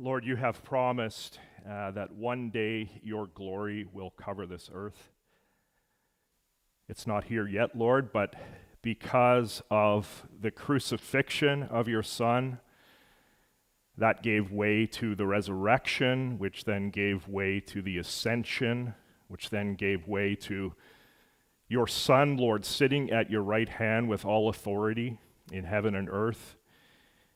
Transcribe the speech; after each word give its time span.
Lord, 0.00 0.24
you 0.24 0.36
have 0.36 0.62
promised 0.62 1.40
uh, 1.68 1.90
that 1.90 2.12
one 2.12 2.50
day 2.50 3.00
your 3.02 3.26
glory 3.26 3.84
will 3.92 4.10
cover 4.10 4.46
this 4.46 4.70
earth. 4.72 5.10
It's 6.88 7.04
not 7.04 7.24
here 7.24 7.48
yet, 7.48 7.74
Lord, 7.76 8.12
but 8.12 8.36
because 8.80 9.60
of 9.72 10.24
the 10.40 10.52
crucifixion 10.52 11.64
of 11.64 11.88
your 11.88 12.04
Son, 12.04 12.60
that 13.96 14.22
gave 14.22 14.52
way 14.52 14.86
to 14.86 15.16
the 15.16 15.26
resurrection, 15.26 16.38
which 16.38 16.64
then 16.64 16.90
gave 16.90 17.26
way 17.26 17.58
to 17.58 17.82
the 17.82 17.98
ascension, 17.98 18.94
which 19.26 19.50
then 19.50 19.74
gave 19.74 20.06
way 20.06 20.36
to 20.36 20.74
your 21.68 21.88
Son, 21.88 22.36
Lord, 22.36 22.64
sitting 22.64 23.10
at 23.10 23.32
your 23.32 23.42
right 23.42 23.68
hand 23.68 24.08
with 24.08 24.24
all 24.24 24.48
authority 24.48 25.18
in 25.50 25.64
heaven 25.64 25.96
and 25.96 26.08
earth. 26.08 26.54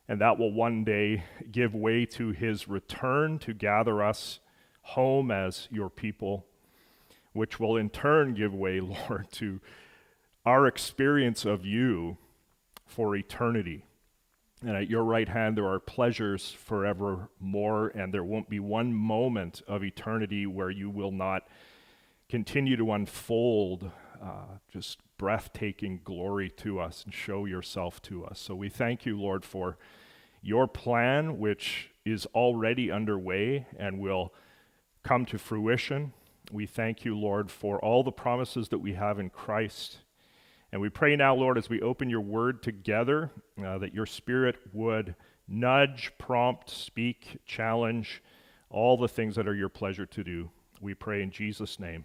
And 0.07 0.19
that 0.21 0.37
will 0.37 0.51
one 0.51 0.83
day 0.83 1.23
give 1.51 1.73
way 1.73 2.05
to 2.07 2.31
his 2.31 2.67
return 2.67 3.39
to 3.39 3.53
gather 3.53 4.03
us 4.03 4.39
home 4.81 5.31
as 5.31 5.67
your 5.71 5.89
people, 5.89 6.45
which 7.31 7.59
will 7.59 7.77
in 7.77 7.89
turn 7.89 8.33
give 8.33 8.53
way, 8.53 8.79
Lord, 8.81 9.31
to 9.33 9.61
our 10.45 10.67
experience 10.67 11.45
of 11.45 11.65
you 11.65 12.17
for 12.85 13.15
eternity. 13.15 13.85
And 14.61 14.77
at 14.77 14.89
your 14.89 15.03
right 15.03 15.27
hand, 15.27 15.57
there 15.57 15.67
are 15.67 15.79
pleasures 15.79 16.51
forevermore, 16.51 17.89
and 17.89 18.13
there 18.13 18.23
won't 18.23 18.49
be 18.49 18.59
one 18.59 18.93
moment 18.93 19.61
of 19.67 19.83
eternity 19.83 20.45
where 20.45 20.69
you 20.69 20.89
will 20.89 21.11
not 21.11 21.47
continue 22.29 22.77
to 22.77 22.91
unfold 22.93 23.91
uh, 24.21 24.57
just 24.71 24.99
breathtaking 25.23 26.01
glory 26.03 26.49
to 26.49 26.81
us 26.81 27.05
and 27.05 27.13
show 27.13 27.45
yourself 27.45 28.01
to 28.01 28.25
us. 28.25 28.37
So 28.41 28.53
we 28.55 28.67
thank 28.67 29.05
you, 29.05 29.17
Lord, 29.17 29.45
for 29.45 29.77
your 30.41 30.67
plan, 30.67 31.39
which 31.39 31.91
is 32.03 32.25
already 32.35 32.91
underway 32.91 33.65
and 33.79 34.01
will 34.01 34.33
come 35.01 35.25
to 35.27 35.37
fruition. 35.37 36.11
We 36.51 36.65
thank 36.65 37.05
you, 37.05 37.17
Lord, 37.17 37.49
for 37.49 37.79
all 37.79 38.03
the 38.03 38.11
promises 38.11 38.67
that 38.67 38.79
we 38.79 38.95
have 38.95 39.17
in 39.17 39.29
Christ. 39.29 39.99
And 40.73 40.81
we 40.81 40.89
pray 40.89 41.15
now, 41.15 41.35
Lord, 41.35 41.57
as 41.57 41.69
we 41.69 41.79
open 41.79 42.09
your 42.09 42.19
word 42.19 42.61
together, 42.61 43.31
uh, 43.65 43.77
that 43.77 43.93
your 43.93 44.05
spirit 44.05 44.57
would 44.73 45.15
nudge, 45.47 46.11
prompt, 46.17 46.69
speak, 46.69 47.37
challenge 47.45 48.21
all 48.69 48.97
the 48.97 49.07
things 49.07 49.37
that 49.37 49.47
are 49.47 49.55
your 49.55 49.69
pleasure 49.69 50.05
to 50.05 50.21
do. 50.21 50.49
We 50.81 50.93
pray 50.93 51.21
in 51.23 51.31
Jesus' 51.31 51.79
name. 51.79 52.03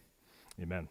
Amen. 0.62 0.86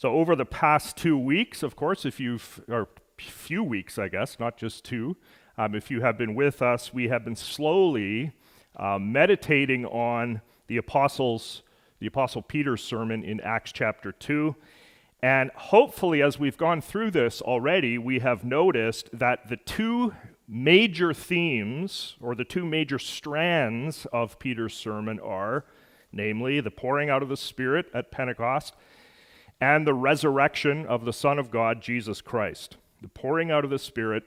So, 0.00 0.14
over 0.14 0.34
the 0.34 0.46
past 0.46 0.96
two 0.96 1.18
weeks, 1.18 1.62
of 1.62 1.76
course, 1.76 2.06
if 2.06 2.18
you've, 2.18 2.64
or 2.68 2.88
few 3.18 3.62
weeks, 3.62 3.98
I 3.98 4.08
guess, 4.08 4.40
not 4.40 4.56
just 4.56 4.82
two, 4.82 5.18
um, 5.58 5.74
if 5.74 5.90
you 5.90 6.00
have 6.00 6.16
been 6.16 6.34
with 6.34 6.62
us, 6.62 6.94
we 6.94 7.08
have 7.08 7.22
been 7.22 7.36
slowly 7.36 8.32
uh, 8.76 8.98
meditating 8.98 9.84
on 9.84 10.40
the 10.68 10.78
apostles, 10.78 11.60
the 11.98 12.06
apostle 12.06 12.40
Peter's 12.40 12.82
sermon 12.82 13.22
in 13.22 13.42
Acts 13.42 13.72
chapter 13.72 14.10
2. 14.10 14.56
And 15.22 15.50
hopefully, 15.54 16.22
as 16.22 16.38
we've 16.38 16.56
gone 16.56 16.80
through 16.80 17.10
this 17.10 17.42
already, 17.42 17.98
we 17.98 18.20
have 18.20 18.42
noticed 18.42 19.10
that 19.12 19.50
the 19.50 19.58
two 19.58 20.14
major 20.48 21.12
themes, 21.12 22.16
or 22.22 22.34
the 22.34 22.44
two 22.44 22.64
major 22.64 22.98
strands 22.98 24.06
of 24.14 24.38
Peter's 24.38 24.72
sermon 24.72 25.20
are, 25.20 25.66
namely, 26.10 26.58
the 26.60 26.70
pouring 26.70 27.10
out 27.10 27.22
of 27.22 27.28
the 27.28 27.36
Spirit 27.36 27.84
at 27.92 28.10
Pentecost 28.10 28.74
and 29.60 29.86
the 29.86 29.94
resurrection 29.94 30.86
of 30.86 31.04
the 31.04 31.12
Son 31.12 31.38
of 31.38 31.50
God, 31.50 31.82
Jesus 31.82 32.20
Christ. 32.20 32.76
The 33.02 33.08
pouring 33.08 33.50
out 33.50 33.64
of 33.64 33.70
the 33.70 33.78
Spirit 33.78 34.24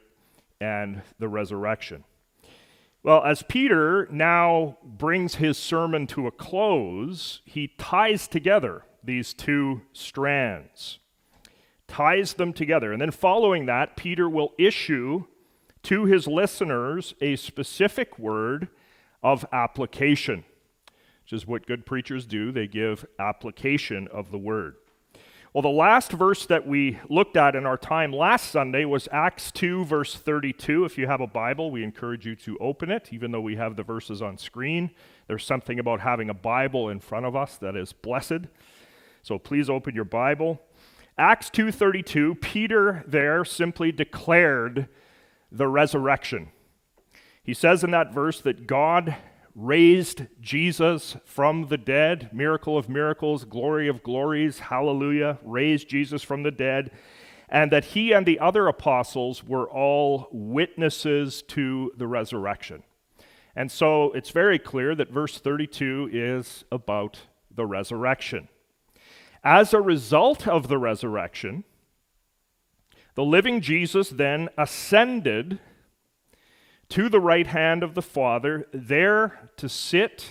and 0.61 1.01
the 1.19 1.27
resurrection. 1.27 2.03
Well, 3.03 3.23
as 3.23 3.43
Peter 3.43 4.07
now 4.09 4.77
brings 4.81 5.35
his 5.35 5.57
sermon 5.57 6.07
to 6.07 6.27
a 6.27 6.31
close, 6.31 7.41
he 7.43 7.73
ties 7.77 8.27
together 8.27 8.85
these 9.03 9.33
two 9.33 9.81
strands, 9.91 10.99
ties 11.88 12.35
them 12.35 12.53
together. 12.53 12.93
And 12.93 13.01
then 13.01 13.11
following 13.11 13.66
that, 13.66 13.97
Peter 13.97 14.29
will 14.29 14.53
issue 14.57 15.25
to 15.83 16.05
his 16.05 16.27
listeners 16.27 17.13
a 17.19 17.35
specific 17.35 18.17
word 18.17 18.69
of 19.22 19.45
application, 19.51 20.45
which 21.23 21.33
is 21.33 21.45
what 21.45 21.67
good 21.67 21.85
preachers 21.85 22.25
do. 22.25 22.53
They 22.53 22.67
give 22.67 23.05
application 23.19 24.07
of 24.07 24.31
the 24.31 24.38
word. 24.38 24.77
Well, 25.53 25.62
the 25.62 25.69
last 25.69 26.12
verse 26.12 26.47
that 26.47 26.66
we 26.66 26.97
looked 27.09 27.38
at 27.38 27.56
in 27.56 27.68
our 27.68 27.78
time 27.78 28.12
last 28.12 28.50
Sunday 28.50 28.86
was 28.86 29.08
Acts 29.12 29.52
2, 29.52 29.86
verse 29.86 30.16
32. 30.16 30.84
If 30.84 30.97
you 30.97 31.06
have 31.06 31.22
a 31.22 31.28
Bible, 31.28 31.69
we 31.69 31.84
encourage 31.84 32.25
you 32.25 32.36
to 32.38 32.58
open 32.58 32.90
it, 32.90 33.09
even 33.12 33.31
though 33.31 33.40
we 33.40 33.56
have 33.58 33.75
the 33.75 33.84
verses 33.84 34.19
on 34.19 34.40
screen. 34.40 34.90
There's 35.28 35.46
something 35.46 35.78
about 35.78 36.00
having 36.00 36.31
a 36.31 36.34
Bible 36.34 36.90
in 36.90 37.00
front 37.00 37.28
of 37.28 37.36
us 37.36 37.58
that 37.58 37.75
is 37.75 37.94
blessed. 37.94 38.47
So 39.22 39.38
please 39.38 39.69
open 39.69 39.94
your 39.94 40.06
Bible. 40.06 40.59
Acts 41.19 41.52
2:32, 41.52 42.34
Peter 42.41 43.03
there 43.06 43.46
simply 43.46 43.91
declared 43.91 44.88
the 45.52 45.68
resurrection. 45.68 46.47
He 47.44 47.53
says 47.53 47.84
in 47.84 47.91
that 47.91 48.12
verse 48.12 48.41
that 48.41 48.66
God 48.66 49.18
raised 49.56 50.24
Jesus 50.41 51.16
from 51.25 51.68
the 51.68 51.78
dead, 51.78 52.30
miracle 52.34 52.78
of 52.78 52.90
miracles, 52.90 53.46
glory 53.46 53.88
of 53.88 54.03
glories, 54.03 54.59
hallelujah, 54.59 55.38
raised 55.44 55.88
Jesus 55.88 56.24
from 56.24 56.44
the 56.44 56.52
dead, 56.52 56.91
and 57.50 57.72
that 57.72 57.86
he 57.86 58.12
and 58.12 58.25
the 58.25 58.40
other 58.40 58.68
apostles 58.68 59.44
were 59.44 59.69
all 59.69 60.28
witnesses 60.31 61.44
to 61.44 61.91
the 61.97 62.08
resurrection. 62.08 62.84
And 63.56 63.72
so 63.72 64.12
it's 64.14 64.31
very 64.31 64.58
clear 64.58 64.96
that 64.96 65.12
verse 65.12 65.38
32 65.38 66.09
is 66.12 66.66
about 66.72 67.22
the 67.53 67.66
resurrection. 67.66 68.50
As 69.44 69.74
a 69.74 69.81
result 69.81 70.47
of 70.47 70.68
the 70.68 70.80
resurrection, 70.80 71.64
the 73.16 73.24
living 73.24 73.62
Jesus 73.62 74.09
then 74.09 74.50
ascended 74.58 75.59
to 76.93 77.09
the 77.09 77.19
right 77.19 77.47
hand 77.47 77.81
of 77.81 77.95
the 77.95 78.03
Father, 78.03 78.67
there 78.71 79.49
to 79.57 79.67
sit 79.67 80.29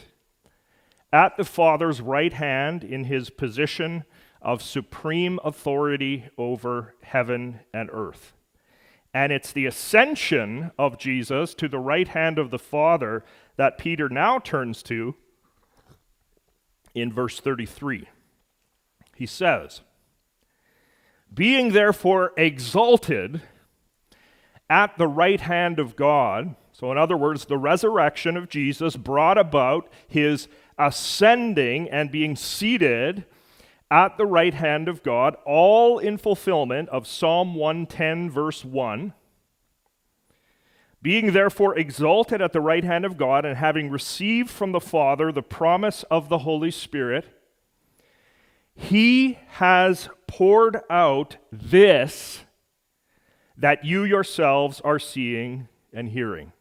at 1.13 1.37
the 1.37 1.45
Father's 1.45 2.01
right 2.01 2.35
hand 2.35 2.85
in 2.85 3.03
his 3.03 3.31
position 3.31 4.05
of 4.41 4.63
supreme 4.63 5.41
authority 5.43 6.25
over 6.39 6.95
heaven 7.03 7.59
and 7.75 7.91
earth. 7.93 8.33
And 9.13 9.33
it's 9.33 9.51
the 9.51 9.67
ascension 9.67 10.71
of 10.79 10.99
Jesus 10.99 11.53
to 11.55 11.67
the 11.67 11.81
right 11.81 12.07
hand 12.07 12.39
of 12.39 12.53
the 12.53 12.61
Father 12.61 13.25
that 13.57 13.77
Peter 13.77 14.09
now 14.09 14.39
turns 14.39 14.85
to 14.85 15.17
in 16.95 17.13
verse 17.13 17.41
33. 17.41 18.09
He 19.17 19.27
says, 19.27 19.81
Being 21.35 21.73
therefore 21.73 22.33
exalted 22.37 23.43
at 24.73 24.97
the 24.97 25.07
right 25.07 25.43
hand 25.43 25.79
of 25.79 25.97
God. 25.97 26.57
So, 26.73 26.91
in 26.91 26.97
other 26.97 27.17
words, 27.17 27.45
the 27.45 27.59
resurrection 27.59 28.39
of 28.39 28.49
Jesus 28.49 28.97
brought 28.97 29.37
about 29.37 29.93
his 30.09 30.49
ascending 30.79 31.91
and 31.91 32.11
being 32.11 32.37
seated 32.37 33.27
at 33.91 34.17
the 34.17 34.25
right 34.25 34.55
hand 34.55 34.89
of 34.89 35.03
God, 35.03 35.37
all 35.45 35.99
in 35.99 36.17
fulfillment 36.17 36.89
of 36.89 37.07
Psalm 37.07 37.55
110, 37.55 38.31
verse 38.31 38.65
1. 38.65 39.13
Being 41.03 41.33
therefore 41.33 41.79
exalted 41.79 42.41
at 42.41 42.55
the 42.55 42.63
right 42.63 42.83
hand 42.85 43.05
of 43.05 43.19
God, 43.19 43.45
and 43.45 43.59
having 43.59 43.91
received 43.91 44.49
from 44.49 44.73
the 44.73 44.81
Father 44.81 45.31
the 45.31 45.43
promise 45.43 46.03
of 46.05 46.31
the 46.31 46.39
Holy 46.39 46.71
Spirit, 46.71 47.27
he 48.75 49.39
has 49.49 50.09
poured 50.27 50.81
out 50.89 51.37
this 51.53 52.45
that 53.63 53.85
you 53.85 54.03
yourselves 54.03 54.81
are 54.81 54.99
seeing 54.99 55.69
and 55.93 56.09
hearing. 56.09 56.53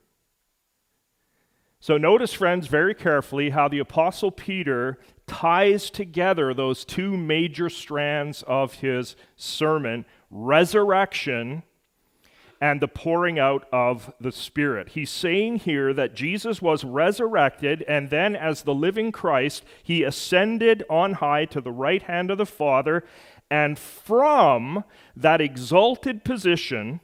So, 1.80 1.98
notice, 1.98 2.32
friends, 2.32 2.68
very 2.68 2.94
carefully 2.94 3.50
how 3.50 3.68
the 3.68 3.80
Apostle 3.80 4.30
Peter 4.30 5.00
ties 5.26 5.90
together 5.90 6.54
those 6.54 6.86
two 6.86 7.18
major 7.18 7.70
strands 7.70 8.44
of 8.44 8.76
his 8.76 9.16
sermon 9.36 10.06
resurrection 10.30 11.64
and 12.62 12.80
the 12.80 12.88
pouring 12.88 13.40
out 13.40 13.68
of 13.74 14.14
the 14.22 14.32
Spirit. 14.32 14.90
He's 14.90 15.10
saying 15.10 15.58
here 15.58 15.94
that 15.94 16.14
Jesus 16.14 16.62
was 16.62 16.84
resurrected, 16.84 17.84
and 17.88 18.12
then, 18.12 18.36
as 18.36 18.62
the 18.62 18.76
living 18.76 19.12
Christ, 19.12 19.64
he 19.82 20.04
ascended 20.04 20.84
on 20.88 21.14
high 21.14 21.46
to 21.46 21.62
the 21.62 21.72
right 21.72 22.04
hand 22.04 22.30
of 22.30 22.38
the 22.38 22.46
Father, 22.46 23.04
and 23.52 23.78
from 23.78 24.86
that 25.14 25.42
exalted 25.42 26.24
position, 26.24 27.02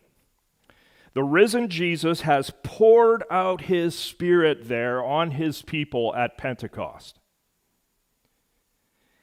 the 1.13 1.23
risen 1.23 1.67
Jesus 1.67 2.21
has 2.21 2.53
poured 2.63 3.25
out 3.29 3.61
his 3.61 3.93
spirit 3.99 4.69
there 4.69 5.03
on 5.03 5.31
his 5.31 5.61
people 5.61 6.15
at 6.15 6.37
Pentecost. 6.37 7.19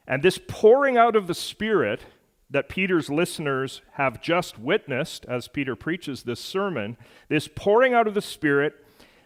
And 0.07 0.23
this 0.23 0.39
pouring 0.47 0.99
out 0.99 1.17
of 1.17 1.27
the 1.27 1.35
Spirit 1.35 2.03
that 2.51 2.69
Peter's 2.69 3.09
listeners 3.09 3.81
have 3.93 4.21
just 4.21 4.59
witnessed 4.59 5.25
as 5.27 5.49
Peter 5.49 5.75
preaches 5.75 6.25
this 6.25 6.41
sermon, 6.41 6.99
this 7.31 7.49
pouring 7.49 7.95
out 7.95 8.07
of 8.07 8.13
the 8.13 8.21
Spirit 8.21 8.75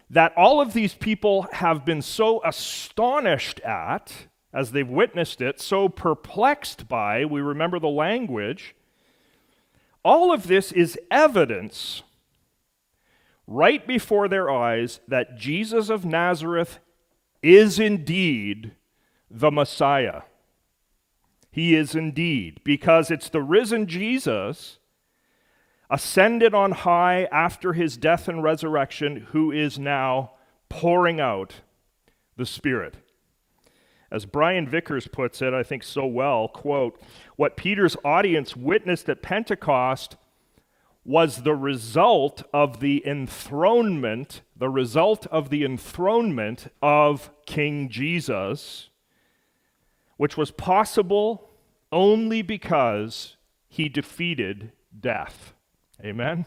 that 0.08 0.32
all 0.36 0.60
of 0.60 0.72
these 0.72 0.94
people 0.94 1.48
have 1.54 1.84
been 1.84 2.00
so 2.00 2.40
astonished 2.44 3.58
at 3.60 4.28
as 4.52 4.72
they've 4.72 4.88
witnessed 4.88 5.40
it, 5.40 5.60
so 5.60 5.88
perplexed 5.88 6.88
by, 6.88 7.24
we 7.24 7.40
remember 7.40 7.78
the 7.78 7.88
language. 7.88 8.74
All 10.04 10.32
of 10.32 10.46
this 10.46 10.72
is 10.72 10.98
evidence 11.10 12.02
right 13.46 13.86
before 13.86 14.28
their 14.28 14.50
eyes 14.50 15.00
that 15.08 15.36
Jesus 15.36 15.88
of 15.90 16.04
Nazareth 16.04 16.78
is 17.42 17.78
indeed 17.78 18.72
the 19.30 19.50
Messiah. 19.50 20.22
He 21.50 21.74
is 21.74 21.94
indeed, 21.94 22.60
because 22.64 23.10
it's 23.10 23.28
the 23.28 23.42
risen 23.42 23.86
Jesus 23.86 24.78
ascended 25.90 26.54
on 26.54 26.72
high 26.72 27.24
after 27.32 27.72
his 27.72 27.96
death 27.96 28.28
and 28.28 28.42
resurrection 28.42 29.28
who 29.30 29.50
is 29.50 29.78
now 29.78 30.32
pouring 30.68 31.20
out 31.20 31.54
the 32.36 32.46
Spirit. 32.46 32.96
As 34.10 34.24
Brian 34.24 34.66
Vickers 34.66 35.06
puts 35.06 35.42
it, 35.42 35.52
I 35.52 35.62
think 35.62 35.82
so 35.82 36.06
well, 36.06 36.48
quote, 36.48 37.00
what 37.36 37.56
Peter's 37.56 37.96
audience 38.04 38.56
witnessed 38.56 39.08
at 39.08 39.22
Pentecost 39.22 40.16
was 41.04 41.42
the 41.42 41.54
result 41.54 42.42
of 42.52 42.80
the 42.80 43.06
enthronement, 43.06 44.42
the 44.56 44.68
result 44.68 45.26
of 45.28 45.50
the 45.50 45.64
enthronement 45.64 46.68
of 46.82 47.30
King 47.46 47.88
Jesus, 47.88 48.88
which 50.16 50.36
was 50.36 50.50
possible 50.50 51.50
only 51.92 52.42
because 52.42 53.36
he 53.68 53.88
defeated 53.88 54.72
death. 54.98 55.54
Amen? 56.04 56.46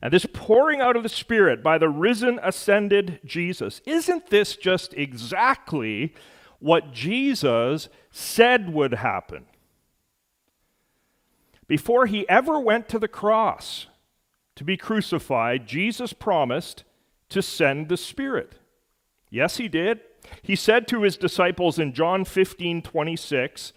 And 0.00 0.12
this 0.12 0.26
pouring 0.32 0.80
out 0.80 0.96
of 0.96 1.02
the 1.02 1.08
Spirit 1.08 1.62
by 1.62 1.78
the 1.78 1.88
risen, 1.88 2.38
ascended 2.42 3.20
Jesus, 3.24 3.80
isn't 3.84 4.30
this 4.30 4.56
just 4.56 4.94
exactly 4.94 6.14
what 6.60 6.92
Jesus 6.92 7.88
said 8.10 8.72
would 8.72 8.94
happen? 8.94 9.46
Before 11.66 12.06
he 12.06 12.28
ever 12.28 12.58
went 12.58 12.88
to 12.88 12.98
the 12.98 13.08
cross 13.08 13.86
to 14.56 14.64
be 14.64 14.76
crucified, 14.76 15.66
Jesus 15.66 16.12
promised 16.12 16.84
to 17.28 17.42
send 17.42 17.88
the 17.88 17.96
Spirit. 17.96 18.54
Yes, 19.30 19.58
he 19.58 19.68
did. 19.68 20.00
He 20.42 20.56
said 20.56 20.88
to 20.88 21.02
his 21.02 21.16
disciples 21.16 21.78
in 21.78 21.92
John 21.92 22.24
15 22.24 22.82
26 22.82 23.72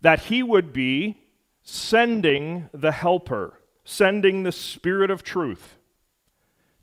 that 0.00 0.20
he 0.24 0.42
would 0.42 0.72
be 0.72 1.18
sending 1.62 2.68
the 2.72 2.92
Helper, 2.92 3.59
sending 3.90 4.44
the 4.44 4.52
Spirit 4.52 5.10
of 5.10 5.24
truth 5.24 5.76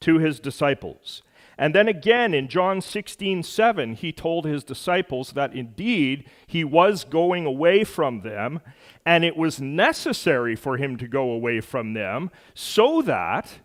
to 0.01 0.19
his 0.19 0.39
disciples. 0.39 1.21
And 1.57 1.73
then 1.73 1.87
again 1.87 2.33
in 2.33 2.49
John 2.49 2.81
16, 2.81 3.41
7, 3.43 3.93
he 3.95 4.11
told 4.11 4.45
his 4.45 4.63
disciples 4.63 5.31
that 5.31 5.55
indeed 5.55 6.29
he 6.45 6.63
was 6.63 7.03
going 7.03 7.45
away 7.45 7.83
from 7.83 8.21
them, 8.21 8.59
and 9.05 9.23
it 9.23 9.37
was 9.37 9.61
necessary 9.61 10.55
for 10.55 10.77
him 10.77 10.97
to 10.97 11.07
go 11.07 11.31
away 11.31 11.61
from 11.61 11.93
them 11.93 12.29
so 12.53 13.01
that 13.01 13.61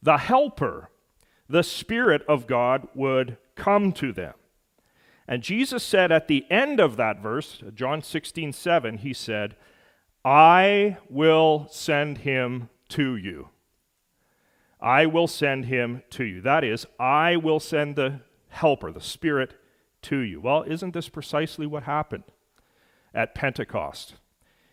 the 0.00 0.18
Helper, 0.18 0.90
the 1.48 1.64
Spirit 1.64 2.22
of 2.28 2.46
God, 2.46 2.86
would 2.94 3.36
come 3.56 3.92
to 3.92 4.12
them. 4.12 4.34
And 5.26 5.42
Jesus 5.42 5.82
said 5.82 6.12
at 6.12 6.28
the 6.28 6.46
end 6.50 6.78
of 6.78 6.96
that 6.96 7.20
verse, 7.20 7.62
John 7.74 8.00
16, 8.00 8.52
7, 8.52 8.98
he 8.98 9.12
said, 9.12 9.56
I 10.24 10.96
will 11.10 11.66
send 11.70 12.18
him 12.18 12.70
to 12.90 13.16
you. 13.16 13.50
I 14.80 15.06
will 15.06 15.26
send 15.26 15.66
him 15.66 16.02
to 16.10 16.24
you. 16.24 16.40
That 16.40 16.64
is, 16.64 16.86
I 16.98 17.36
will 17.36 17.60
send 17.60 17.96
the 17.96 18.20
helper, 18.48 18.92
the 18.92 19.00
Spirit, 19.00 19.54
to 20.02 20.18
you. 20.18 20.40
Well, 20.40 20.62
isn't 20.62 20.92
this 20.92 21.08
precisely 21.08 21.66
what 21.66 21.84
happened 21.84 22.24
at 23.14 23.34
Pentecost? 23.34 24.14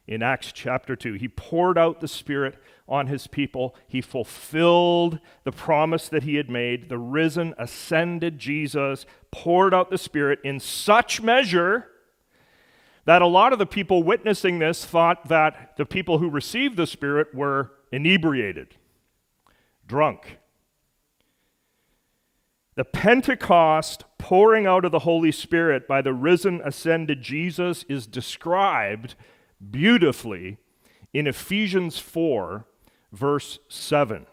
In 0.08 0.22
Acts 0.22 0.52
chapter 0.52 0.96
2, 0.96 1.14
he 1.14 1.28
poured 1.28 1.78
out 1.78 2.02
the 2.02 2.08
Spirit 2.08 2.56
on 2.88 3.08
his 3.08 3.28
people. 3.28 3.76
He 3.88 4.02
fulfilled 4.02 5.20
the 5.44 5.52
promise 5.52 6.10
that 6.10 6.24
he 6.24 6.36
had 6.36 6.50
made. 6.50 6.90
The 6.90 6.98
risen, 6.98 7.54
ascended 7.58 8.38
Jesus 8.38 9.06
poured 9.32 9.74
out 9.74 9.90
the 9.90 9.98
Spirit 9.98 10.40
in 10.44 10.60
such 10.60 11.22
measure 11.22 11.91
that 13.06 13.22
a 13.22 13.28
lot 13.28 13.54
of 13.54 13.60
the 13.60 13.66
people 13.66 14.04
witnessing 14.04 14.60
this 14.60 14.86
thought 14.86 15.28
that 15.28 15.76
the 15.78 15.86
people 15.86 16.20
who 16.20 16.30
received 16.30 16.78
the 16.78 16.88
Spirit 16.88 17.34
were 17.34 17.72
inebriated, 17.92 18.76
drunk. 19.88 20.38
The 22.76 22.86
Pentecost 22.86 24.06
pouring 24.18 24.66
out 24.66 24.86
of 24.86 24.92
the 24.92 25.00
Holy 25.00 25.32
Spirit 25.32 25.88
by 25.88 26.02
the 26.02 26.14
risen, 26.14 26.62
ascended 26.64 27.22
Jesus 27.22 27.84
is 27.90 28.08
described 28.08 29.16
beautifully 29.70 30.58
in 31.14 31.28
Ephesians 31.28 32.00
4, 32.00 32.66
verse 33.12 33.60
7. 33.68 34.26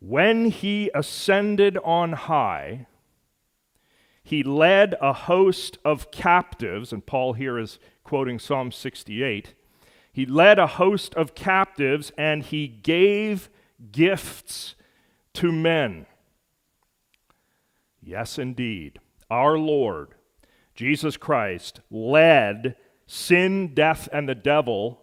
When 0.00 0.50
he 0.50 0.90
ascended 0.94 1.78
on 1.78 2.12
high, 2.12 2.86
he 4.22 4.42
led 4.42 4.94
a 5.00 5.12
host 5.12 5.78
of 5.84 6.10
captives, 6.10 6.92
and 6.92 7.04
Paul 7.04 7.32
here 7.32 7.58
is 7.58 7.78
quoting 8.04 8.38
Psalm 8.38 8.70
68. 8.70 9.54
He 10.12 10.26
led 10.26 10.58
a 10.58 10.66
host 10.66 11.14
of 11.14 11.34
captives 11.34 12.12
and 12.18 12.42
he 12.42 12.68
gave 12.68 13.48
gifts 13.90 14.74
to 15.34 15.50
men. 15.50 16.06
Yes, 18.02 18.38
indeed. 18.38 19.00
Our 19.30 19.58
Lord, 19.58 20.14
Jesus 20.74 21.16
Christ, 21.16 21.80
led 21.90 22.76
sin, 23.06 23.74
death, 23.74 24.08
and 24.12 24.28
the 24.28 24.34
devil 24.34 25.00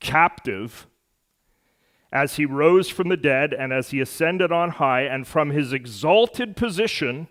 captive 0.00 0.86
as 2.12 2.36
he 2.36 2.46
rose 2.46 2.88
from 2.88 3.08
the 3.08 3.16
dead 3.16 3.52
and 3.52 3.72
as 3.72 3.90
he 3.90 4.00
ascended 4.00 4.50
on 4.50 4.70
high, 4.70 5.02
and 5.02 5.26
from 5.26 5.50
his 5.50 5.72
exalted 5.72 6.56
position 6.56 7.28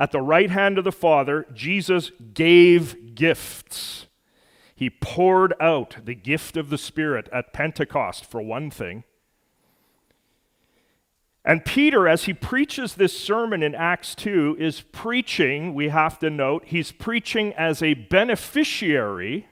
at 0.00 0.12
the 0.12 0.22
right 0.22 0.50
hand 0.50 0.78
of 0.78 0.84
the 0.84 0.90
Father, 0.90 1.46
Jesus 1.52 2.10
gave 2.32 3.14
gifts. 3.14 4.06
He 4.74 4.88
poured 4.88 5.52
out 5.60 5.96
the 6.06 6.14
gift 6.14 6.56
of 6.56 6.70
the 6.70 6.78
Spirit 6.78 7.28
at 7.30 7.52
Pentecost, 7.52 8.24
for 8.24 8.40
one 8.40 8.70
thing. 8.70 9.04
And 11.44 11.66
Peter, 11.66 12.08
as 12.08 12.24
he 12.24 12.32
preaches 12.32 12.94
this 12.94 13.18
sermon 13.18 13.62
in 13.62 13.74
Acts 13.74 14.14
2, 14.14 14.56
is 14.58 14.80
preaching, 14.80 15.74
we 15.74 15.90
have 15.90 16.18
to 16.20 16.30
note, 16.30 16.64
he's 16.66 16.92
preaching 16.92 17.52
as 17.52 17.82
a 17.82 17.92
beneficiary 17.92 19.48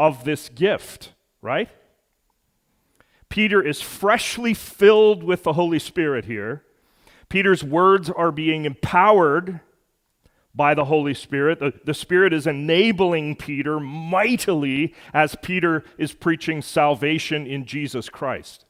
of 0.00 0.24
this 0.24 0.48
gift, 0.48 1.12
right? 1.40 1.68
Peter 3.28 3.62
is 3.62 3.80
freshly 3.80 4.52
filled 4.52 5.22
with 5.22 5.44
the 5.44 5.52
Holy 5.52 5.78
Spirit 5.78 6.24
here. 6.24 6.64
Peter's 7.28 7.62
words 7.62 8.08
are 8.10 8.32
being 8.32 8.64
empowered 8.64 9.60
by 10.54 10.74
the 10.74 10.86
Holy 10.86 11.14
Spirit. 11.14 11.60
The, 11.60 11.72
the 11.84 11.94
Spirit 11.94 12.32
is 12.32 12.46
enabling 12.46 13.36
Peter 13.36 13.78
mightily 13.78 14.94
as 15.12 15.36
Peter 15.40 15.84
is 15.96 16.12
preaching 16.12 16.62
salvation 16.62 17.46
in 17.46 17.64
Jesus 17.64 18.08
Christ. 18.08 18.64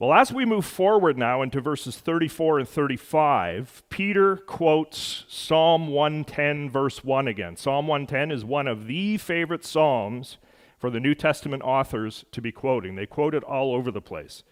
Well, 0.00 0.14
as 0.14 0.32
we 0.32 0.46
move 0.46 0.64
forward 0.64 1.18
now 1.18 1.42
into 1.42 1.60
verses 1.60 1.98
34 1.98 2.60
and 2.60 2.68
35, 2.68 3.82
Peter 3.90 4.38
quotes 4.38 5.26
Psalm 5.28 5.88
110, 5.88 6.70
verse 6.70 7.04
1 7.04 7.28
again. 7.28 7.54
Psalm 7.56 7.86
110 7.86 8.30
is 8.30 8.42
one 8.42 8.66
of 8.66 8.86
the 8.86 9.18
favorite 9.18 9.62
Psalms 9.62 10.38
for 10.78 10.88
the 10.88 11.00
New 11.00 11.14
Testament 11.14 11.62
authors 11.62 12.24
to 12.32 12.40
be 12.40 12.50
quoting. 12.50 12.94
They 12.94 13.04
quote 13.04 13.34
it 13.34 13.44
all 13.44 13.74
over 13.74 13.90
the 13.90 14.00
place. 14.00 14.42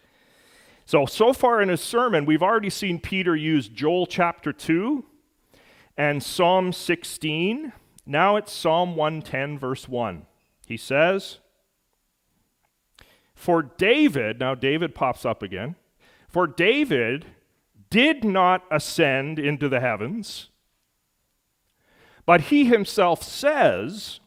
So, 0.89 1.05
so 1.05 1.35
far 1.35 1.61
in 1.61 1.69
his 1.69 1.83
sermon, 1.83 2.25
we've 2.25 2.43
already 2.43 2.71
seen 2.71 2.99
Peter 2.99 3.37
use 3.37 3.69
Joel 3.69 4.07
chapter 4.07 4.55
2 4.55 5.05
and 5.99 6.23
Psalm 6.23 6.73
16. 6.73 7.75
Now 8.07 8.37
it's 8.37 8.51
Psalm 8.51 8.97
110, 8.97 9.59
verse 9.59 9.87
1. 9.87 10.25
He 10.67 10.79
says, 10.79 11.41
For 13.35 13.61
David, 13.63 14.41
now 14.41 14.55
David 14.55 14.95
pops 14.95 15.27
up 15.27 15.43
again, 15.43 15.77
for 16.27 16.47
David 16.47 17.27
did 17.91 18.25
not 18.25 18.65
ascend 18.71 19.39
into 19.39 19.69
the 19.69 19.81
heavens, 19.81 20.49
but 22.25 22.41
he 22.45 22.65
himself 22.65 23.23
says, 23.23 24.21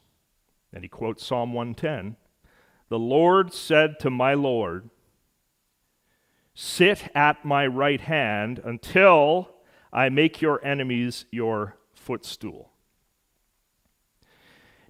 and 0.72 0.84
he 0.84 0.88
quotes 0.88 1.26
Psalm 1.26 1.54
110, 1.54 2.18
The 2.90 3.00
Lord 3.00 3.52
said 3.52 4.00
to 4.02 4.12
my 4.12 4.36
Lord, 4.36 4.92
Sit 6.54 7.10
at 7.16 7.46
my 7.46 7.66
right 7.66 8.02
hand 8.02 8.60
until 8.64 9.50
I 9.94 10.10
make 10.10 10.42
your 10.42 10.64
enemies 10.66 11.26
your 11.32 11.78
footstool. 11.94 12.72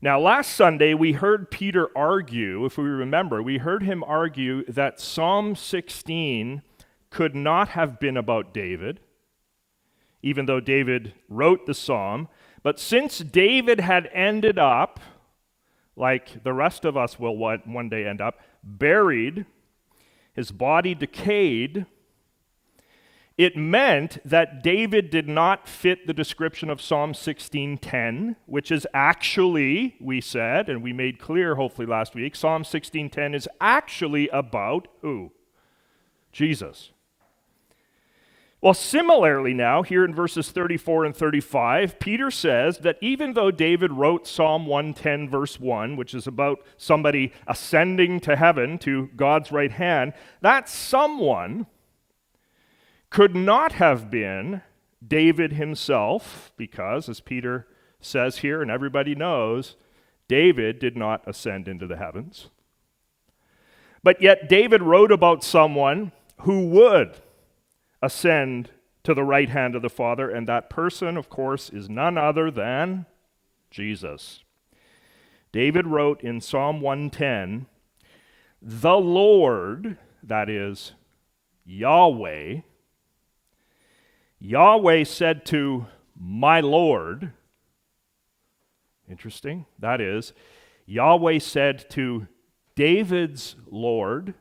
Now, 0.03 0.19
last 0.19 0.55
Sunday, 0.55 0.95
we 0.95 1.11
heard 1.11 1.51
Peter 1.51 1.89
argue, 1.95 2.65
if 2.65 2.77
we 2.77 2.85
remember, 2.85 3.43
we 3.43 3.59
heard 3.59 3.83
him 3.83 4.03
argue 4.03 4.65
that 4.65 4.99
Psalm 4.99 5.55
16 5.55 6.63
could 7.11 7.35
not 7.35 7.69
have 7.69 7.99
been 7.99 8.17
about 8.17 8.51
David, 8.51 8.99
even 10.23 10.47
though 10.47 10.59
David 10.59 11.13
wrote 11.29 11.67
the 11.67 11.75
psalm. 11.75 12.29
But 12.63 12.79
since 12.79 13.19
David 13.19 13.79
had 13.79 14.09
ended 14.11 14.57
up, 14.57 14.99
like 15.95 16.43
the 16.43 16.53
rest 16.53 16.83
of 16.83 16.97
us 16.97 17.19
will 17.19 17.37
one 17.37 17.89
day 17.89 18.07
end 18.07 18.21
up, 18.21 18.39
buried, 18.63 19.45
his 20.33 20.51
body 20.51 20.95
decayed, 20.95 21.85
it 23.37 23.57
meant 23.57 24.19
that 24.23 24.61
David 24.61 25.09
did 25.09 25.27
not 25.27 25.67
fit 25.67 26.05
the 26.05 26.13
description 26.13 26.69
of 26.69 26.81
Psalm 26.81 27.13
16:10, 27.13 28.35
which 28.45 28.71
is 28.71 28.85
actually, 28.93 29.95
we 29.99 30.21
said, 30.21 30.69
and 30.69 30.83
we 30.83 30.93
made 30.93 31.19
clear 31.19 31.55
hopefully 31.55 31.87
last 31.87 32.13
week, 32.13 32.35
Psalm 32.35 32.63
16:10 32.63 33.33
is 33.33 33.49
actually 33.59 34.29
about 34.29 34.87
who? 35.01 35.31
Jesus. 36.31 36.91
Well, 38.61 38.75
similarly, 38.75 39.55
now, 39.55 39.81
here 39.81 40.05
in 40.05 40.13
verses 40.13 40.51
34 40.51 41.05
and 41.05 41.15
35, 41.15 41.99
Peter 41.99 42.29
says 42.29 42.77
that 42.79 42.99
even 43.01 43.33
though 43.33 43.49
David 43.49 43.91
wrote 43.91 44.27
Psalm 44.27 44.67
110, 44.67 45.27
verse 45.27 45.59
1, 45.59 45.95
which 45.95 46.13
is 46.13 46.27
about 46.27 46.63
somebody 46.77 47.33
ascending 47.47 48.19
to 48.19 48.35
heaven 48.35 48.77
to 48.79 49.09
God's 49.15 49.51
right 49.51 49.71
hand, 49.71 50.13
that 50.41 50.69
someone 50.69 51.65
could 53.09 53.35
not 53.35 53.73
have 53.73 54.11
been 54.11 54.61
David 55.05 55.53
himself, 55.53 56.51
because, 56.55 57.09
as 57.09 57.19
Peter 57.19 57.67
says 57.99 58.37
here, 58.37 58.61
and 58.61 58.69
everybody 58.69 59.15
knows, 59.15 59.75
David 60.27 60.77
did 60.77 60.95
not 60.95 61.27
ascend 61.27 61.67
into 61.67 61.87
the 61.87 61.97
heavens. 61.97 62.49
But 64.03 64.21
yet, 64.21 64.47
David 64.47 64.83
wrote 64.83 65.11
about 65.11 65.43
someone 65.43 66.11
who 66.41 66.67
would 66.67 67.15
ascend 68.01 68.71
to 69.03 69.13
the 69.13 69.23
right 69.23 69.49
hand 69.49 69.75
of 69.75 69.81
the 69.81 69.89
Father, 69.89 70.29
and 70.29 70.47
that 70.47 70.69
person, 70.69 71.17
of 71.17 71.29
course, 71.29 71.69
is 71.69 71.89
none 71.89 72.17
other 72.17 72.51
than 72.51 73.05
Jesus. 73.69 74.43
David 75.51 75.87
wrote 75.87 76.21
in 76.21 76.39
Psalm 76.39 76.81
110, 76.81 77.65
The 78.61 78.97
Lord, 78.97 79.97
that 80.23 80.49
is, 80.49 80.93
Yahweh, 81.65 82.61
Yahweh 84.39 85.03
said 85.03 85.45
to 85.45 85.85
my 86.19 86.59
Lord, 86.61 87.31
interesting, 89.09 89.65
that 89.77 90.01
is, 90.01 90.33
Yahweh 90.85 91.39
said 91.39 91.89
to 91.91 92.27
David's 92.75 93.55
Lord, 93.69 94.33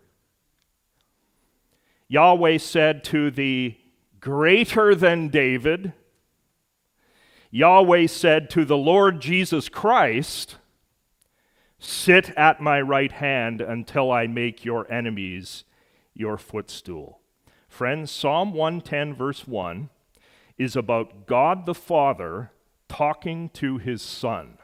Yahweh 2.11 2.59
said 2.59 3.05
to 3.05 3.31
the 3.31 3.77
greater 4.19 4.97
than 4.97 5.29
David, 5.29 5.93
Yahweh 7.53 8.09
said 8.09 8.51
to 8.51 8.65
the 8.65 8.77
Lord 8.77 9.21
Jesus 9.21 9.69
Christ, 9.69 10.57
Sit 11.79 12.31
at 12.31 12.61
my 12.61 12.81
right 12.81 13.13
hand 13.13 13.61
until 13.61 14.11
I 14.11 14.27
make 14.27 14.65
your 14.65 14.91
enemies 14.93 15.63
your 16.13 16.37
footstool. 16.37 17.21
Friends, 17.69 18.11
Psalm 18.11 18.55
110, 18.55 19.15
verse 19.15 19.47
1, 19.47 19.89
is 20.59 20.75
about 20.75 21.29
God 21.29 21.65
the 21.65 21.77
Father 21.77 22.51
talking 22.89 23.51
to 23.51 23.79
his 23.79 24.03
Son, 24.03 24.59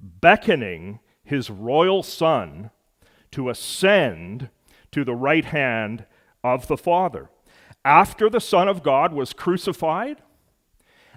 beckoning 0.00 0.98
his 1.22 1.48
royal 1.48 2.02
Son 2.02 2.72
to 3.30 3.50
ascend 3.50 4.50
to 4.90 5.04
the 5.04 5.14
right 5.14 5.44
hand 5.44 6.06
of 6.44 6.68
the 6.68 6.76
Father. 6.76 7.30
After 7.84 8.30
the 8.30 8.40
Son 8.40 8.68
of 8.68 8.82
God 8.82 9.12
was 9.12 9.32
crucified, 9.32 10.22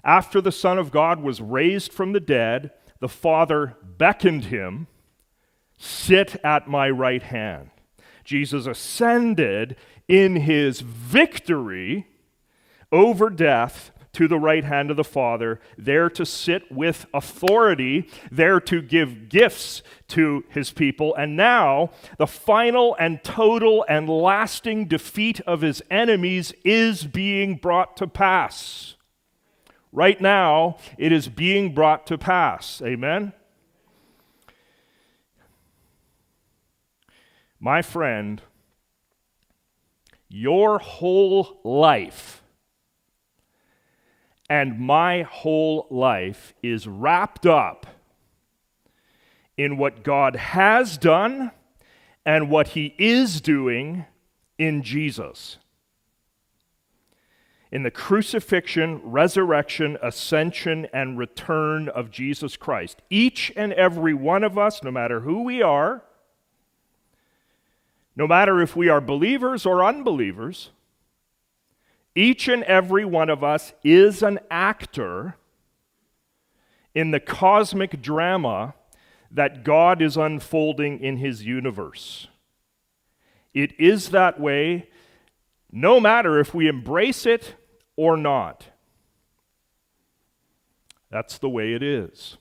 after 0.04 0.42
the 0.42 0.52
Son 0.52 0.80
of 0.80 0.90
God 0.90 1.22
was 1.22 1.42
raised 1.42 1.92
from 1.92 2.14
the 2.14 2.20
dead, 2.20 2.72
the 3.00 3.10
Father 3.10 3.76
beckoned 3.84 4.46
him, 4.46 4.88
Sit 5.78 6.38
at 6.44 6.68
my 6.68 6.90
right 6.90 7.22
hand. 7.22 7.70
Jesus 8.24 8.66
ascended 8.66 9.76
in 10.08 10.38
his 10.38 10.82
victory 10.82 12.08
over 12.92 13.30
death 13.30 13.92
to 14.18 14.28
the 14.28 14.40
right 14.40 14.64
hand 14.64 14.90
of 14.90 14.98
the 14.98 15.04
Father, 15.04 15.60
there 15.78 16.10
to 16.10 16.26
sit 16.26 16.72
with 16.72 17.06
authority, 17.14 18.10
there 18.32 18.60
to 18.60 18.82
give 18.82 19.30
gifts 19.30 19.84
to 20.08 20.44
his 20.50 20.72
people. 20.72 21.14
And 21.14 21.38
now, 21.38 21.92
the 22.18 22.26
final 22.26 22.96
and 23.00 23.24
total 23.24 23.86
and 23.88 24.10
lasting 24.10 24.88
defeat 24.88 25.40
of 25.42 25.62
his 25.62 25.84
enemies 25.92 26.52
is 26.66 27.04
being 27.04 27.58
brought 27.58 27.96
to 27.98 28.08
pass. 28.08 28.96
Right 29.92 30.20
now, 30.20 30.78
it 30.98 31.12
is 31.12 31.28
being 31.28 31.76
brought 31.76 32.08
to 32.08 32.18
pass. 32.18 32.82
Amen? 32.82 33.34
My 37.60 37.84
friend, 37.84 38.42
your 40.28 40.80
whole 40.80 41.60
life 41.64 42.42
and 44.50 44.80
my 44.80 45.24
whole 45.24 45.88
life 45.90 46.54
is 46.64 46.88
wrapped 46.88 47.46
up 47.46 47.86
in 49.58 49.78
what 49.78 50.04
God 50.04 50.36
has 50.36 50.98
done 50.98 51.52
and 52.26 52.50
what 52.50 52.70
He 52.70 52.96
is 52.98 53.42
doing 53.42 54.06
in 54.58 54.84
Jesus. 54.84 55.58
In 57.72 57.84
the 57.84 57.92
crucifixion, 57.92 59.02
resurrection, 59.04 59.98
ascension, 60.02 60.88
and 60.94 61.18
return 61.18 61.90
of 61.90 62.12
Jesus 62.12 62.56
Christ. 62.56 63.02
Each 63.10 63.52
and 63.58 63.74
every 63.74 64.14
one 64.14 64.44
of 64.44 64.58
us, 64.58 64.82
no 64.84 64.92
matter 64.92 65.22
who 65.22 65.44
we 65.44 65.62
are, 65.62 66.04
no 68.16 68.26
matter 68.26 68.62
if 68.62 68.76
we 68.76 68.88
are 68.88 69.02
believers 69.02 69.66
or 69.66 69.84
unbelievers, 69.84 70.72
each 72.18 72.48
and 72.48 72.64
every 72.64 73.06
one 73.06 73.30
of 73.30 73.44
us 73.44 73.74
is 73.84 74.24
an 74.24 74.40
actor 74.50 75.36
in 76.96 77.12
the 77.12 77.20
cosmic 77.20 78.02
drama 78.02 78.74
that 79.30 79.64
God 79.64 80.02
is 80.02 80.18
unfolding 80.18 81.00
in 81.00 81.18
his 81.18 81.44
universe. 81.44 82.28
It 83.54 83.80
is 83.80 84.10
that 84.10 84.40
way 84.40 84.90
no 85.72 86.00
matter 86.00 86.40
if 86.40 86.56
we 86.56 86.68
embrace 86.68 87.26
it 87.28 87.54
or 87.96 88.18
not. 88.18 88.68
That's 91.12 91.38
the 91.38 91.50
way 91.50 91.74
it 91.74 91.84
is. 91.84 92.38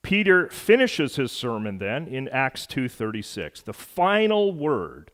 Peter 0.00 0.48
finishes 0.48 1.16
his 1.16 1.32
sermon 1.32 1.78
then 1.78 2.06
in 2.06 2.28
Acts 2.28 2.66
2:36. 2.66 3.62
The 3.62 3.74
final 3.74 4.54
word 4.54 5.10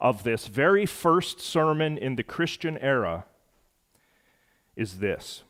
of 0.00 0.22
this 0.22 0.46
very 0.46 0.86
first 0.86 1.40
sermon 1.40 1.96
in 1.96 2.16
the 2.16 2.22
Christian 2.22 2.76
era 2.78 3.24
is 4.76 4.98
this 4.98 5.42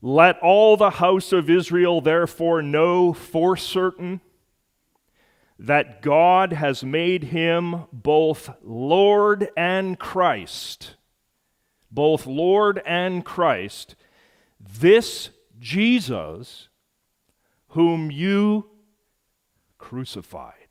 Let 0.00 0.38
all 0.40 0.76
the 0.76 0.90
house 0.90 1.32
of 1.32 1.48
Israel 1.48 2.00
therefore 2.00 2.62
know 2.62 3.12
for 3.12 3.56
certain 3.56 4.20
that 5.58 6.02
God 6.02 6.52
has 6.52 6.82
made 6.82 7.24
him 7.24 7.84
both 7.92 8.50
Lord 8.62 9.48
and 9.56 9.98
Christ. 9.98 10.96
Both 11.90 12.26
Lord 12.26 12.82
and 12.84 13.24
Christ. 13.24 13.94
This 14.58 15.30
Jesus, 15.60 16.68
whom 17.68 18.10
you 18.10 18.70
crucified. 19.78 20.61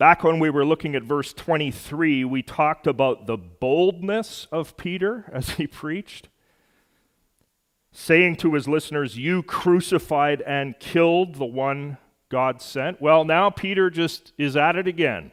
Back 0.00 0.24
when 0.24 0.38
we 0.38 0.48
were 0.48 0.64
looking 0.64 0.94
at 0.94 1.02
verse 1.02 1.34
23, 1.34 2.24
we 2.24 2.42
talked 2.42 2.86
about 2.86 3.26
the 3.26 3.36
boldness 3.36 4.48
of 4.50 4.78
Peter 4.78 5.26
as 5.32 5.50
he 5.50 5.66
preached, 5.66 6.30
saying 7.92 8.36
to 8.36 8.54
his 8.54 8.66
listeners, 8.66 9.18
You 9.18 9.42
crucified 9.42 10.40
and 10.46 10.80
killed 10.80 11.34
the 11.34 11.44
one 11.44 11.98
God 12.30 12.62
sent. 12.62 13.02
Well, 13.02 13.26
now 13.26 13.50
Peter 13.50 13.90
just 13.90 14.32
is 14.38 14.56
at 14.56 14.74
it 14.74 14.88
again. 14.88 15.32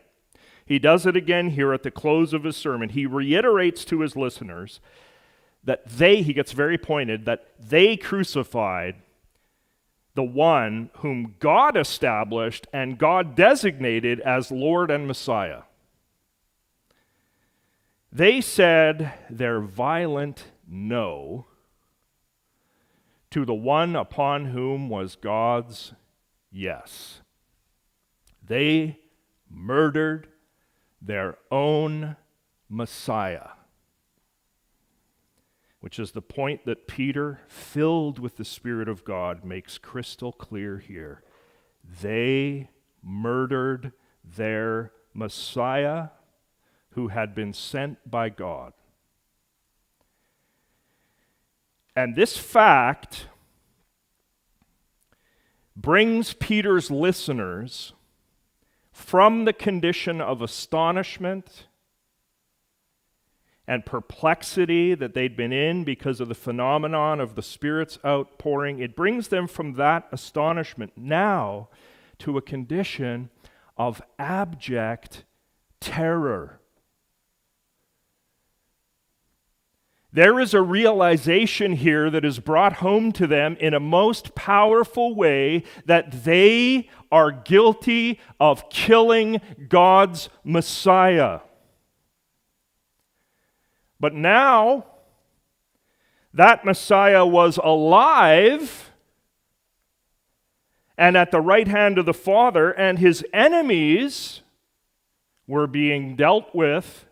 He 0.66 0.80
does 0.80 1.06
it 1.06 1.16
again 1.16 1.52
here 1.52 1.72
at 1.72 1.84
the 1.84 1.90
close 1.90 2.34
of 2.34 2.44
his 2.44 2.58
sermon. 2.58 2.90
He 2.90 3.06
reiterates 3.06 3.86
to 3.86 4.02
his 4.02 4.18
listeners 4.18 4.82
that 5.64 5.88
they, 5.88 6.22
he 6.22 6.34
gets 6.34 6.52
very 6.52 6.78
pointed, 6.78 7.24
that 7.24 7.54
they 7.58 7.96
crucified 7.96 8.96
the 10.18 10.24
one 10.24 10.90
whom 11.02 11.36
God 11.38 11.78
established 11.78 12.66
and 12.74 12.98
God 12.98 13.36
designated 13.36 14.20
as 14.22 14.50
Lord 14.50 14.90
and 14.90 15.06
Messiah. 15.06 15.62
They 18.12 18.42
said 18.42 19.14
their 19.30 19.62
violent 19.62 20.46
no 20.68 21.46
to 23.30 23.46
the 23.46 23.54
one 23.54 23.96
upon 23.96 24.46
whom 24.46 24.90
was 24.90 25.16
God's 25.16 25.94
yes. 26.52 27.22
They 28.44 28.98
murdered 29.48 30.30
their 31.00 31.38
own 31.52 32.16
Messiah, 32.68 33.50
which 35.88 36.00
is 36.00 36.12
the 36.12 36.22
point 36.22 36.66
that 36.66 36.86
Peter, 36.86 37.40
filled 37.48 38.20
with 38.20 38.36
the 38.36 38.44
Spirit 38.44 38.90
of 38.90 39.06
God, 39.06 39.46
makes 39.46 39.78
crystal 39.78 40.34
clear 40.34 40.80
here. 40.80 41.24
They 42.02 42.70
murdered 43.02 43.94
their 44.22 44.92
Messiah 45.14 46.10
who 46.90 47.08
had 47.08 47.34
been 47.34 47.54
sent 47.54 48.00
by 48.06 48.28
God. 48.28 48.74
And 51.96 52.18
this 52.18 52.36
fact 52.36 53.28
brings 55.74 56.34
Peter's 56.34 56.92
listeners 56.92 57.94
from 58.92 59.46
the 59.46 59.54
condition 59.54 60.20
of 60.20 60.42
astonishment 60.42 61.68
and 63.68 63.86
perplexity 63.86 64.96
that 64.96 65.14
they'd 65.14 65.36
been 65.36 65.52
in 65.52 65.84
because 65.84 66.22
of 66.22 66.30
the 66.30 66.36
phenomenon 66.36 67.20
of 67.20 67.36
the 67.36 67.42
Spirit's 67.42 68.00
outpouring, 68.06 68.80
it 68.80 68.96
brings 68.96 69.28
them 69.28 69.48
from 69.48 69.74
that 69.74 70.08
astonishment 70.12 70.94
now 70.96 71.68
to 72.20 72.38
a 72.38 72.42
condition 72.42 73.30
of 73.76 74.02
abject 74.18 75.26
terror. 75.82 76.62
There 80.14 80.40
is 80.40 80.54
a 80.54 80.62
realization 80.62 81.74
here 81.74 82.10
that 82.10 82.24
is 82.26 82.40
brought 82.40 82.78
home 82.78 83.12
to 83.12 83.28
them 83.28 83.58
in 83.60 83.74
a 83.74 83.80
most 83.80 84.34
powerful 84.34 85.14
way 85.14 85.64
that 85.86 86.24
they 86.24 86.90
are 87.12 87.32
guilty 87.32 88.20
of 88.40 88.70
killing 88.70 89.42
God's 89.68 90.30
Messiah. 90.44 91.42
But 94.00 94.14
now, 94.14 94.86
that 96.34 96.64
Messiah 96.64 97.26
was 97.26 97.58
alive 97.58 98.92
and 100.98 101.16
at 101.16 101.32
the 101.32 101.42
right 101.42 101.68
hand 101.68 101.98
of 101.98 102.06
the 102.06 102.14
Father, 102.14 102.72
and 102.72 102.98
his 102.98 103.24
enemies 103.32 104.42
were 105.46 105.68
being 105.68 106.16
dealt 106.16 106.54
with 106.56 107.06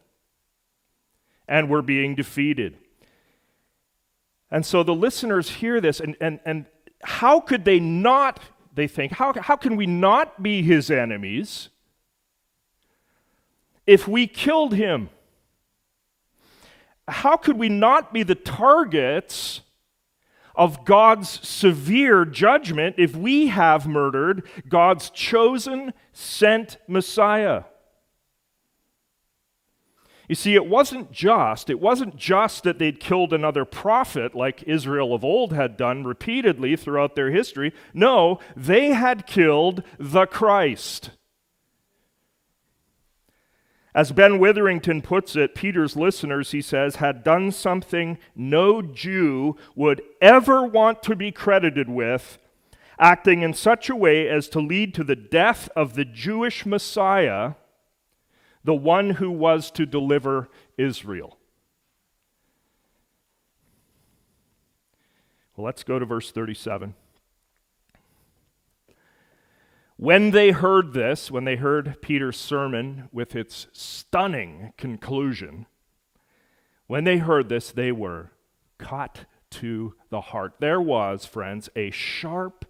and 1.47 1.69
were 1.69 1.83
being 1.83 2.15
defeated. 2.15 2.77
And 4.49 4.65
so 4.65 4.83
the 4.83 4.95
listeners 4.95 5.49
hear 5.49 5.79
this, 5.79 5.99
and, 5.99 6.15
and, 6.19 6.39
and 6.45 6.65
how 7.03 7.39
could 7.39 7.65
they 7.65 7.79
not, 7.79 8.39
they 8.73 8.87
think, 8.87 9.11
how, 9.13 9.33
how 9.39 9.55
can 9.55 9.75
we 9.75 9.85
not 9.85 10.41
be 10.41 10.63
his 10.63 10.89
enemies 10.89 11.69
if 13.85 14.07
we 14.07 14.25
killed 14.25 14.73
him? 14.73 15.09
How 17.07 17.37
could 17.37 17.57
we 17.57 17.69
not 17.69 18.13
be 18.13 18.23
the 18.23 18.35
targets 18.35 19.61
of 20.55 20.85
God's 20.85 21.29
severe 21.47 22.25
judgment 22.25 22.95
if 22.97 23.15
we 23.15 23.47
have 23.47 23.87
murdered 23.87 24.47
God's 24.67 25.09
chosen, 25.09 25.93
sent 26.13 26.77
Messiah? 26.87 27.63
You 30.27 30.35
see, 30.35 30.55
it 30.55 30.65
wasn't 30.65 31.11
just, 31.11 31.69
it 31.69 31.79
wasn't 31.79 32.15
just 32.15 32.63
that 32.63 32.79
they'd 32.79 32.99
killed 32.99 33.31
another 33.31 33.63
prophet 33.63 34.33
like 34.33 34.63
Israel 34.63 35.13
of 35.13 35.23
old 35.23 35.53
had 35.53 35.77
done 35.77 36.03
repeatedly 36.03 36.75
throughout 36.75 37.15
their 37.15 37.29
history. 37.29 37.73
No, 37.93 38.39
they 38.55 38.87
had 38.87 39.27
killed 39.27 39.83
the 39.99 40.25
Christ. 40.25 41.11
As 43.95 44.11
Ben 44.11 44.39
Witherington 44.39 45.01
puts 45.01 45.37
it, 45.37 45.55
Peter's 45.55 45.95
listeners, 45.95 46.51
he 46.51 46.61
says, 46.61 46.97
had 46.97 47.23
done 47.23 47.49
something 47.49 48.17
no 48.35 48.81
Jew 48.81 49.55
would 49.73 50.01
ever 50.21 50.63
want 50.63 51.01
to 51.03 51.15
be 51.15 51.31
credited 51.31 51.87
with, 51.87 52.37
acting 52.99 53.41
in 53.41 53.53
such 53.53 53.89
a 53.89 53.95
way 53.95 54.27
as 54.27 54.49
to 54.49 54.59
lead 54.59 54.93
to 54.95 55.05
the 55.05 55.15
death 55.15 55.69
of 55.77 55.95
the 55.95 56.03
Jewish 56.03 56.65
Messiah 56.65 57.53
the 58.65 58.73
one 58.73 59.11
who 59.11 59.31
was 59.31 59.71
to 59.71 59.85
deliver 59.85 60.49
Israel. 60.77 61.37
Well, 65.55 65.65
let's 65.65 65.83
go 65.83 65.99
to 65.99 66.05
verse 66.05 66.31
37. 66.31 66.95
When 69.97 70.31
they 70.31 70.51
heard 70.51 70.93
this, 70.93 71.31
when 71.31 71.45
they 71.45 71.55
heard 71.55 72.01
Peter's 72.01 72.37
sermon 72.37 73.09
with 73.11 73.35
its 73.35 73.67
stunning 73.71 74.73
conclusion, 74.77 75.67
when 76.87 77.05
they 77.05 77.17
heard 77.17 77.49
this, 77.49 77.71
they 77.71 77.91
were 77.91 78.31
cut 78.77 79.25
to 79.51 79.95
the 80.09 80.21
heart. 80.21 80.55
There 80.59 80.81
was, 80.81 81.25
friends, 81.25 81.69
a 81.75 81.91
sharp, 81.91 82.65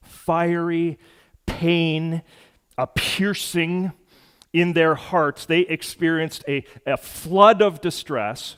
fiery 0.00 0.98
pain, 1.44 2.22
a 2.78 2.86
piercing, 2.86 3.92
in 4.56 4.72
their 4.72 4.94
hearts, 4.94 5.44
they 5.44 5.60
experienced 5.60 6.42
a, 6.48 6.64
a 6.86 6.96
flood 6.96 7.60
of 7.60 7.82
distress, 7.82 8.56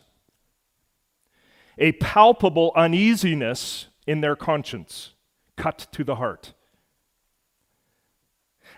a 1.76 1.90
palpable 1.92 2.70
uneasiness 2.76 3.88
in 4.06 4.20
their 4.20 4.36
conscience, 4.36 5.14
cut 5.56 5.88
to 5.90 6.04
the 6.04 6.14
heart. 6.14 6.54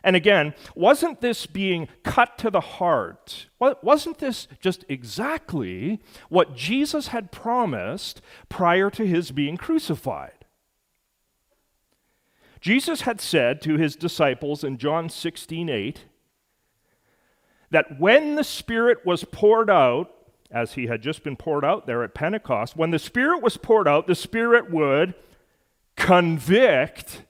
And 0.02 0.16
again, 0.16 0.54
wasn't 0.74 1.20
this 1.20 1.46
being 1.46 1.88
cut 2.02 2.38
to 2.38 2.50
the 2.50 2.60
heart? 2.60 3.46
Wasn't 3.58 4.18
this 4.18 4.48
just 4.60 4.84
exactly 4.88 6.00
what 6.28 6.56
Jesus 6.56 7.08
had 7.08 7.32
promised 7.32 8.22
prior 8.48 8.90
to 8.90 9.06
his 9.06 9.30
being 9.30 9.56
crucified? 9.56 10.44
Jesus 12.60 13.02
had 13.02 13.20
said 13.20 13.62
to 13.62 13.76
his 13.76 13.96
disciples 13.96 14.64
in 14.64 14.78
John 14.78 15.08
16 15.08 15.68
8, 15.68 16.04
that 17.70 18.00
when 18.00 18.34
the 18.34 18.44
Spirit 18.44 19.06
was 19.06 19.24
poured 19.24 19.70
out, 19.70 20.12
as 20.50 20.74
he 20.74 20.86
had 20.86 21.00
just 21.00 21.22
been 21.22 21.36
poured 21.36 21.64
out 21.64 21.86
there 21.86 22.02
at 22.02 22.14
Pentecost, 22.14 22.76
when 22.76 22.90
the 22.90 22.98
Spirit 22.98 23.42
was 23.42 23.56
poured 23.56 23.86
out, 23.86 24.06
the 24.06 24.14
Spirit 24.14 24.70
would 24.70 25.14
convict, 25.96 27.24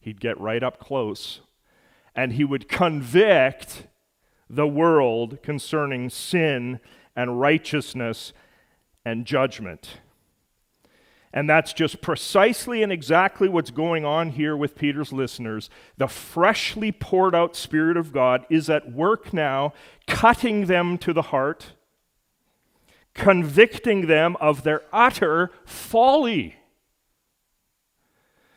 he'd 0.00 0.20
get 0.20 0.38
right 0.40 0.62
up 0.62 0.80
close, 0.80 1.40
and 2.14 2.34
he 2.34 2.44
would 2.44 2.68
convict 2.68 3.86
the 4.48 4.66
world 4.66 5.42
concerning 5.42 6.08
sin 6.10 6.80
and 7.16 7.40
righteousness 7.40 8.32
and 9.04 9.24
judgment. 9.26 9.98
And 11.32 11.50
that's 11.50 11.72
just 11.72 12.00
precisely 12.00 12.84
and 12.84 12.92
exactly 12.92 13.48
what's 13.48 13.72
going 13.72 14.04
on 14.04 14.30
here 14.30 14.56
with 14.56 14.76
Peter's 14.76 15.12
listeners. 15.12 15.68
The 15.96 16.06
freshly 16.06 16.92
poured 16.92 17.34
out 17.34 17.56
Spirit 17.56 17.96
of 17.96 18.12
God 18.12 18.46
is 18.48 18.70
at 18.70 18.92
work 18.92 19.32
now, 19.32 19.74
cutting 20.06 20.66
them 20.66 20.96
to 20.98 21.12
the 21.12 21.22
heart, 21.22 21.72
convicting 23.14 24.06
them 24.06 24.36
of 24.36 24.62
their 24.62 24.82
utter 24.92 25.50
folly. 25.64 26.54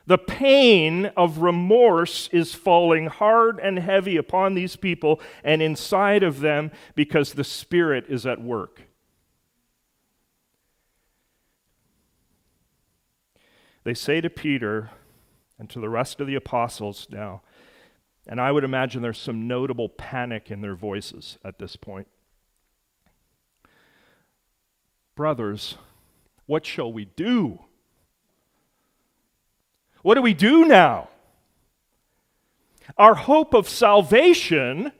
The 0.07 0.17
pain 0.17 1.07
of 1.17 1.39
remorse 1.39 2.29
is 2.31 2.55
falling 2.55 3.07
hard 3.07 3.59
and 3.59 3.77
heavy 3.77 4.17
upon 4.17 4.55
these 4.55 4.75
people 4.75 5.21
and 5.43 5.61
inside 5.61 6.23
of 6.23 6.39
them 6.39 6.71
because 6.95 7.33
the 7.33 7.43
Spirit 7.43 8.05
is 8.09 8.25
at 8.25 8.41
work. 8.41 8.87
they 13.87 13.93
say 13.93 14.19
to 14.19 14.29
Peter 14.29 14.89
and 15.57 15.69
to 15.69 15.79
the 15.79 15.87
rest 15.87 16.19
of 16.19 16.27
the 16.27 16.35
apostles 16.35 17.07
now, 17.09 17.41
and 18.27 18.41
I 18.41 18.51
would 18.51 18.65
imagine 18.65 19.01
there's 19.01 19.17
some 19.17 19.47
notable 19.47 19.87
panic 19.87 20.51
in 20.51 20.59
their 20.59 20.75
voices 20.75 21.37
at 21.45 21.57
this 21.57 21.77
point. 21.77 22.09
Brothers, 25.15 25.77
what 26.47 26.65
shall 26.65 26.91
we 26.91 27.05
do? 27.05 27.59
What 30.07 30.15
do 30.15 30.21
we 30.21 30.33
do 30.33 30.63
now? 30.63 31.09
Our 32.97 33.13
hope 33.13 33.53
of 33.53 33.67
salvation 33.67 34.93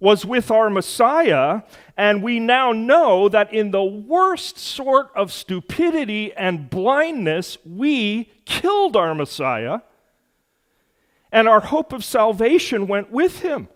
was 0.00 0.24
with 0.24 0.50
our 0.50 0.70
Messiah, 0.70 1.60
and 1.94 2.22
we 2.22 2.40
now 2.40 2.72
know 2.72 3.28
that 3.28 3.52
in 3.52 3.70
the 3.70 3.84
worst 3.84 4.56
sort 4.56 5.10
of 5.14 5.30
stupidity 5.30 6.32
and 6.32 6.70
blindness, 6.70 7.58
we 7.62 8.32
killed 8.46 8.96
our 8.96 9.14
Messiah, 9.14 9.80
and 11.30 11.46
our 11.46 11.60
hope 11.60 11.92
of 11.92 12.02
salvation 12.02 12.86
went 12.86 13.10
with 13.10 13.40
him. 13.40 13.68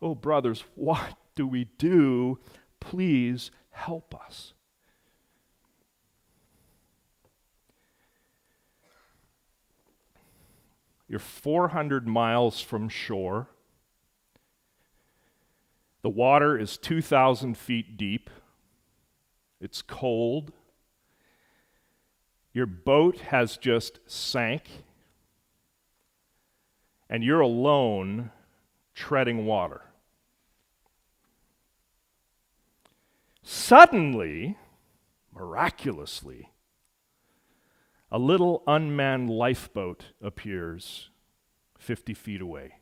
Oh, 0.00 0.14
brothers, 0.14 0.64
what 0.74 1.12
do 1.34 1.46
we 1.46 1.64
do? 1.76 2.38
Please 2.80 3.50
help 3.68 4.14
us. 4.14 4.54
You're 11.08 11.20
400 11.20 12.06
miles 12.06 12.60
from 12.60 12.88
shore. 12.88 13.48
The 16.02 16.10
water 16.10 16.58
is 16.58 16.76
2,000 16.76 17.56
feet 17.56 17.96
deep. 17.96 18.30
It's 19.60 19.82
cold. 19.82 20.52
Your 22.52 22.66
boat 22.66 23.18
has 23.20 23.56
just 23.56 24.00
sank. 24.06 24.62
And 27.08 27.22
you're 27.22 27.40
alone 27.40 28.30
treading 28.94 29.46
water. 29.46 29.82
Suddenly, 33.42 34.56
miraculously, 35.32 36.50
a 38.10 38.18
little 38.18 38.62
unmanned 38.66 39.30
lifeboat 39.30 40.12
appears 40.22 41.10
50 41.78 42.14
feet 42.14 42.40
away. 42.40 42.74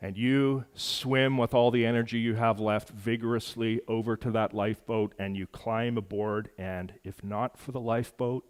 And 0.00 0.18
you 0.18 0.66
swim 0.74 1.38
with 1.38 1.54
all 1.54 1.70
the 1.70 1.86
energy 1.86 2.18
you 2.18 2.34
have 2.34 2.60
left 2.60 2.90
vigorously 2.90 3.80
over 3.88 4.16
to 4.18 4.30
that 4.32 4.52
lifeboat 4.52 5.14
and 5.18 5.36
you 5.36 5.46
climb 5.46 5.96
aboard. 5.96 6.50
And 6.58 6.94
if 7.04 7.24
not 7.24 7.58
for 7.58 7.72
the 7.72 7.80
lifeboat, 7.80 8.44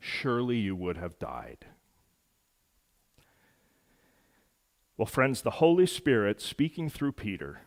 surely 0.00 0.56
you 0.56 0.74
would 0.74 0.96
have 0.96 1.18
died. 1.18 1.66
Well, 4.96 5.06
friends, 5.06 5.42
the 5.42 5.50
Holy 5.52 5.86
Spirit, 5.86 6.40
speaking 6.40 6.88
through 6.88 7.12
Peter, 7.12 7.60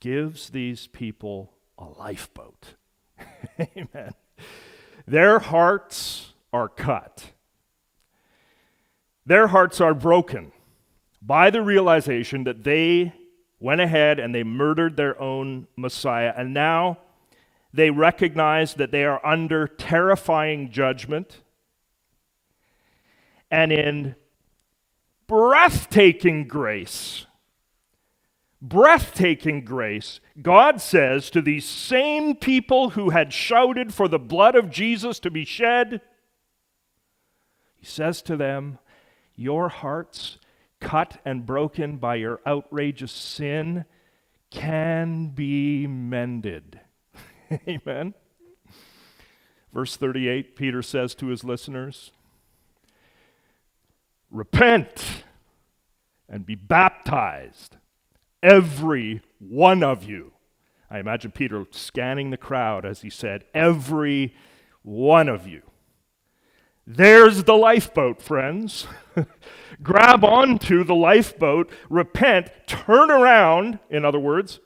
gives 0.00 0.50
these 0.50 0.88
people 0.88 1.52
a 1.78 1.84
lifeboat. 1.84 2.74
Amen. 3.76 4.12
Their 5.06 5.38
hearts 5.38 6.32
are 6.52 6.68
cut, 6.68 7.32
their 9.26 9.48
hearts 9.48 9.80
are 9.80 9.94
broken 9.94 10.52
by 11.22 11.50
the 11.50 11.62
realization 11.62 12.44
that 12.44 12.64
they 12.64 13.12
went 13.60 13.80
ahead 13.80 14.18
and 14.18 14.34
they 14.34 14.42
murdered 14.42 14.96
their 14.96 15.20
own 15.20 15.66
Messiah, 15.76 16.32
and 16.36 16.54
now 16.54 16.98
they 17.72 17.90
recognize 17.90 18.74
that 18.74 18.90
they 18.90 19.04
are 19.04 19.24
under 19.24 19.68
terrifying 19.68 20.70
judgment. 20.70 21.42
And 23.50 23.72
in 23.72 24.16
breathtaking 25.26 26.48
grace, 26.48 27.26
breathtaking 28.60 29.64
grace, 29.64 30.20
God 30.40 30.80
says 30.80 31.30
to 31.30 31.40
these 31.40 31.64
same 31.64 32.36
people 32.36 32.90
who 32.90 33.10
had 33.10 33.32
shouted 33.32 33.94
for 33.94 34.08
the 34.08 34.18
blood 34.18 34.54
of 34.54 34.70
Jesus 34.70 35.18
to 35.20 35.30
be 35.30 35.44
shed, 35.44 36.00
He 37.76 37.86
says 37.86 38.22
to 38.22 38.36
them, 38.36 38.78
Your 39.34 39.68
hearts, 39.68 40.38
cut 40.80 41.20
and 41.24 41.46
broken 41.46 41.96
by 41.96 42.16
your 42.16 42.40
outrageous 42.46 43.12
sin, 43.12 43.84
can 44.50 45.28
be 45.28 45.86
mended. 45.86 46.80
Amen. 47.68 48.14
Verse 49.72 49.96
38, 49.96 50.56
Peter 50.56 50.82
says 50.82 51.14
to 51.14 51.26
his 51.26 51.44
listeners, 51.44 52.10
Repent 54.30 55.24
and 56.28 56.44
be 56.44 56.54
baptized 56.54 57.76
Every 58.42 59.22
one 59.38 59.82
of 59.82 60.04
you. 60.04 60.32
I 60.90 60.98
imagine 60.98 61.30
Peter 61.30 61.66
scanning 61.70 62.30
the 62.30 62.36
crowd 62.36 62.84
as 62.84 63.02
he 63.02 63.10
said, 63.10 63.44
Every 63.54 64.34
one 64.82 65.28
of 65.28 65.46
you. 65.46 65.62
There's 66.86 67.44
the 67.44 67.54
lifeboat, 67.54 68.20
friends. 68.20 68.86
Grab 69.82 70.24
onto 70.24 70.82
the 70.82 70.94
lifeboat, 70.94 71.70
repent, 71.88 72.50
turn 72.66 73.10
around, 73.10 73.78
in 73.88 74.04
other 74.04 74.18
words, 74.18 74.58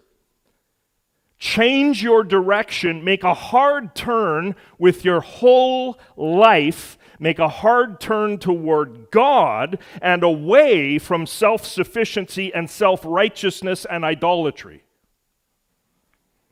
change 1.38 2.02
your 2.02 2.24
direction, 2.24 3.04
make 3.04 3.22
a 3.22 3.34
hard 3.34 3.94
turn 3.94 4.56
with 4.78 5.04
your 5.04 5.20
whole 5.20 5.98
life 6.16 6.96
make 7.24 7.38
a 7.38 7.48
hard 7.48 8.00
turn 8.00 8.36
toward 8.36 9.10
God 9.10 9.78
and 10.02 10.22
away 10.22 10.98
from 10.98 11.26
self 11.26 11.64
sufficiency 11.64 12.52
and 12.52 12.68
self 12.68 13.00
righteousness 13.02 13.86
and 13.88 14.04
idolatry. 14.04 14.84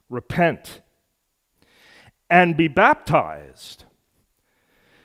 Repent 0.08 0.80
and 2.30 2.56
be 2.56 2.68
baptized. 2.68 3.85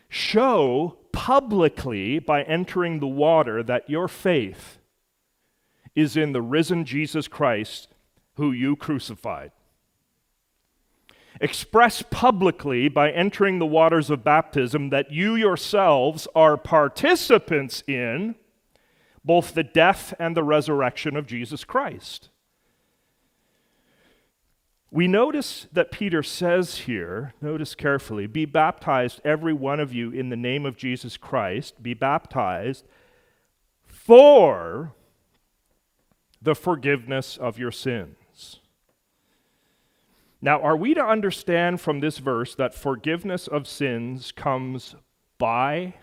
Show 0.08 1.00
publicly 1.12 2.20
by 2.20 2.44
entering 2.44 3.02
the 3.02 3.08
water 3.08 3.62
that 3.62 3.90
your 3.90 4.08
faith 4.08 4.78
is 5.96 6.16
in 6.16 6.32
the 6.32 6.42
risen 6.42 6.86
Jesus 6.86 7.28
Christ 7.28 7.90
who 8.36 8.54
you 8.54 8.78
crucified. 8.78 9.52
Express 11.40 12.04
publicly 12.10 12.88
by 12.88 13.12
entering 13.12 13.60
the 13.60 13.66
waters 13.66 14.10
of 14.10 14.24
baptism 14.24 14.90
that 14.90 15.12
you 15.12 15.36
yourselves 15.36 16.28
are 16.36 16.58
participants 16.58 17.84
in 17.88 18.36
both 19.24 19.54
the 19.54 19.64
death 19.64 20.14
and 20.20 20.36
the 20.36 20.44
resurrection 20.44 21.16
of 21.16 21.28
Jesus 21.28 21.64
Christ. 21.64 22.30
We 24.90 25.08
notice 25.08 25.68
that 25.74 25.92
Peter 25.92 26.24
says 26.24 26.80
here, 26.80 27.34
notice 27.42 27.76
carefully, 27.76 28.26
be 28.26 28.46
baptized, 28.46 29.20
every 29.26 29.54
one 29.54 29.82
of 29.82 29.94
you, 29.94 30.12
in 30.12 30.30
the 30.30 30.38
name 30.38 30.66
of 30.66 30.78
Jesus 30.78 31.18
Christ, 31.18 31.84
be 31.84 31.94
baptized 31.94 32.86
for 33.86 34.94
the 36.42 36.56
forgiveness 36.56 37.36
of 37.36 37.60
your 37.60 37.72
sins. 37.72 38.16
Now, 40.42 40.62
are 40.62 40.78
we 40.78 40.94
to 40.94 41.04
understand 41.04 41.82
from 41.82 42.00
this 42.00 42.20
verse 42.20 42.54
that 42.56 42.76
forgiveness 42.76 43.48
of 43.48 43.68
sins 43.68 44.32
comes 44.32 44.96
by 45.38 45.96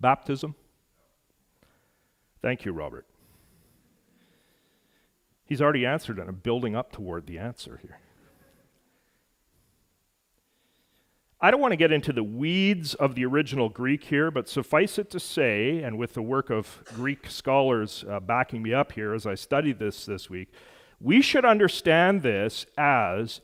baptism? 0.00 0.54
Thank 2.40 2.64
you, 2.64 2.72
Robert. 2.72 3.06
He's 5.44 5.60
already 5.60 5.86
answered 5.86 6.18
and 6.18 6.28
I'm 6.28 6.36
building 6.36 6.76
up 6.76 6.92
toward 6.92 7.26
the 7.26 7.38
answer 7.38 7.78
here. 7.82 7.98
I 11.40 11.50
don't 11.50 11.60
want 11.60 11.72
to 11.72 11.76
get 11.76 11.92
into 11.92 12.12
the 12.12 12.24
weeds 12.24 12.94
of 12.94 13.14
the 13.14 13.26
original 13.26 13.68
Greek 13.68 14.04
here, 14.04 14.30
but 14.30 14.48
suffice 14.48 14.98
it 14.98 15.10
to 15.10 15.20
say, 15.20 15.82
and 15.82 15.98
with 15.98 16.14
the 16.14 16.22
work 16.22 16.48
of 16.48 16.82
Greek 16.86 17.30
scholars 17.30 18.04
uh, 18.08 18.20
backing 18.20 18.62
me 18.62 18.72
up 18.72 18.92
here 18.92 19.12
as 19.12 19.26
I 19.26 19.34
studied 19.34 19.78
this 19.78 20.06
this 20.06 20.30
week, 20.30 20.48
we 21.00 21.20
should 21.20 21.44
understand 21.44 22.22
this 22.22 22.66
as 22.76 23.40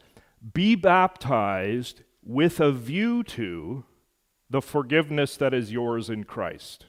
be 0.53 0.75
baptized 0.75 2.03
with 2.25 2.61
a 2.61 2.73
view 2.73 3.23
to 3.23 3.85
the 4.51 4.63
forgiveness 4.63 5.37
that 5.37 5.55
is 5.55 5.73
yours 5.73 6.11
in 6.11 6.25
Christ. 6.25 6.87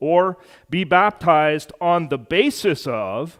Or 0.00 0.38
be 0.68 0.84
baptized 0.84 1.72
on 1.80 2.08
the 2.08 2.18
basis 2.18 2.86
of 2.86 3.38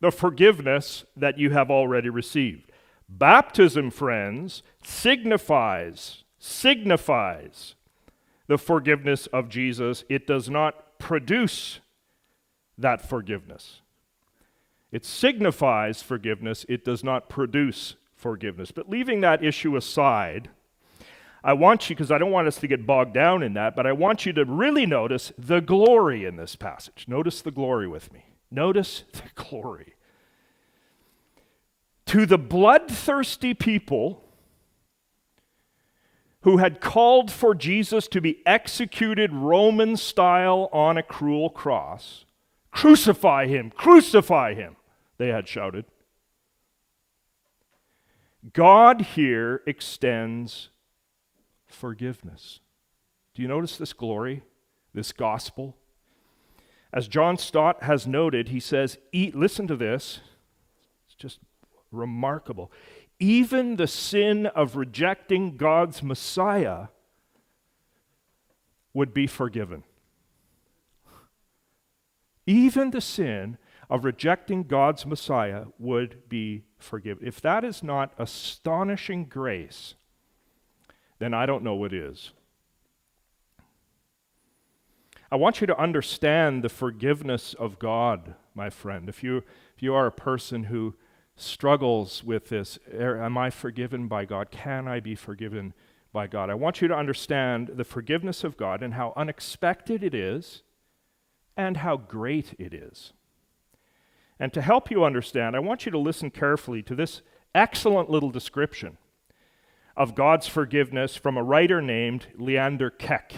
the 0.00 0.12
forgiveness 0.12 1.04
that 1.16 1.38
you 1.38 1.50
have 1.50 1.70
already 1.70 2.08
received. 2.08 2.70
Baptism, 3.08 3.90
friends, 3.90 4.62
signifies, 4.82 6.24
signifies 6.38 7.74
the 8.46 8.58
forgiveness 8.58 9.26
of 9.28 9.48
Jesus. 9.48 10.04
It 10.08 10.26
does 10.26 10.48
not 10.48 10.98
produce 10.98 11.80
that 12.78 13.06
forgiveness. 13.06 13.80
It 14.94 15.04
signifies 15.04 16.02
forgiveness, 16.02 16.64
it 16.68 16.84
does 16.84 17.02
not 17.02 17.28
produce 17.28 17.96
forgiveness. 18.14 18.70
But 18.70 18.88
leaving 18.88 19.22
that 19.22 19.42
issue 19.42 19.74
aside, 19.74 20.50
I 21.42 21.52
want 21.52 21.90
you, 21.90 21.96
because 21.96 22.12
I 22.12 22.18
don't 22.18 22.30
want 22.30 22.46
us 22.46 22.60
to 22.60 22.68
get 22.68 22.86
bogged 22.86 23.12
down 23.12 23.42
in 23.42 23.54
that, 23.54 23.74
but 23.74 23.88
I 23.88 23.92
want 23.92 24.24
you 24.24 24.32
to 24.34 24.44
really 24.44 24.86
notice 24.86 25.32
the 25.36 25.58
glory 25.58 26.24
in 26.24 26.36
this 26.36 26.54
passage. 26.54 27.06
Notice 27.08 27.42
the 27.42 27.50
glory 27.50 27.88
with 27.88 28.12
me. 28.12 28.36
Notice 28.52 29.02
the 29.12 29.22
glory. 29.34 29.96
To 32.06 32.24
the 32.24 32.38
bloodthirsty 32.38 33.52
people 33.52 34.22
who 36.42 36.58
had 36.58 36.80
called 36.80 37.32
for 37.32 37.52
Jesus 37.52 38.06
to 38.06 38.20
be 38.20 38.46
executed 38.46 39.32
Roman 39.32 39.96
style 39.96 40.68
on 40.72 40.96
a 40.96 41.02
cruel 41.02 41.50
cross, 41.50 42.26
crucify 42.70 43.48
him, 43.48 43.72
crucify 43.72 44.54
him 44.54 44.76
they 45.24 45.30
had 45.30 45.48
shouted. 45.48 45.86
God 48.52 49.00
here 49.00 49.62
extends 49.66 50.68
forgiveness. 51.66 52.60
Do 53.34 53.40
you 53.40 53.48
notice 53.48 53.78
this 53.78 53.94
glory, 53.94 54.42
this 54.92 55.12
gospel? 55.12 55.78
As 56.92 57.08
John 57.08 57.38
Stott 57.38 57.82
has 57.84 58.06
noted, 58.06 58.48
he 58.48 58.60
says, 58.60 58.98
Eat, 59.12 59.34
listen 59.34 59.66
to 59.66 59.76
this. 59.76 60.20
It's 61.06 61.14
just 61.14 61.38
remarkable. 61.90 62.70
Even 63.18 63.76
the 63.76 63.86
sin 63.86 64.44
of 64.46 64.76
rejecting 64.76 65.56
God's 65.56 66.02
Messiah 66.02 66.88
would 68.92 69.14
be 69.14 69.26
forgiven. 69.26 69.84
Even 72.46 72.90
the 72.90 73.00
sin 73.00 73.56
of 73.88 74.04
rejecting 74.04 74.64
God's 74.64 75.06
Messiah 75.06 75.66
would 75.78 76.28
be 76.28 76.64
forgiven. 76.78 77.26
If 77.26 77.40
that 77.40 77.64
is 77.64 77.82
not 77.82 78.12
astonishing 78.18 79.26
grace, 79.26 79.94
then 81.18 81.34
I 81.34 81.46
don't 81.46 81.64
know 81.64 81.74
what 81.74 81.92
is. 81.92 82.32
I 85.30 85.36
want 85.36 85.60
you 85.60 85.66
to 85.66 85.80
understand 85.80 86.62
the 86.62 86.68
forgiveness 86.68 87.54
of 87.54 87.78
God, 87.78 88.34
my 88.54 88.70
friend. 88.70 89.08
If 89.08 89.22
you, 89.22 89.38
if 89.74 89.82
you 89.82 89.94
are 89.94 90.06
a 90.06 90.12
person 90.12 90.64
who 90.64 90.94
struggles 91.36 92.22
with 92.22 92.50
this, 92.50 92.78
er, 92.92 93.20
am 93.20 93.36
I 93.36 93.50
forgiven 93.50 94.06
by 94.06 94.24
God? 94.24 94.50
Can 94.50 94.86
I 94.86 95.00
be 95.00 95.14
forgiven 95.14 95.74
by 96.12 96.26
God? 96.26 96.50
I 96.50 96.54
want 96.54 96.80
you 96.80 96.88
to 96.88 96.94
understand 96.94 97.72
the 97.74 97.84
forgiveness 97.84 98.44
of 98.44 98.56
God 98.56 98.82
and 98.82 98.94
how 98.94 99.12
unexpected 99.16 100.04
it 100.04 100.14
is 100.14 100.62
and 101.56 101.78
how 101.78 101.96
great 101.96 102.54
it 102.58 102.72
is. 102.72 103.12
And 104.44 104.52
to 104.52 104.60
help 104.60 104.90
you 104.90 105.04
understand, 105.04 105.56
I 105.56 105.60
want 105.60 105.86
you 105.86 105.92
to 105.92 105.98
listen 105.98 106.30
carefully 106.30 106.82
to 106.82 106.94
this 106.94 107.22
excellent 107.54 108.10
little 108.10 108.28
description 108.28 108.98
of 109.96 110.14
God's 110.14 110.46
forgiveness 110.46 111.16
from 111.16 111.38
a 111.38 111.42
writer 111.42 111.80
named 111.80 112.26
Leander 112.36 112.90
Keck. 112.90 113.32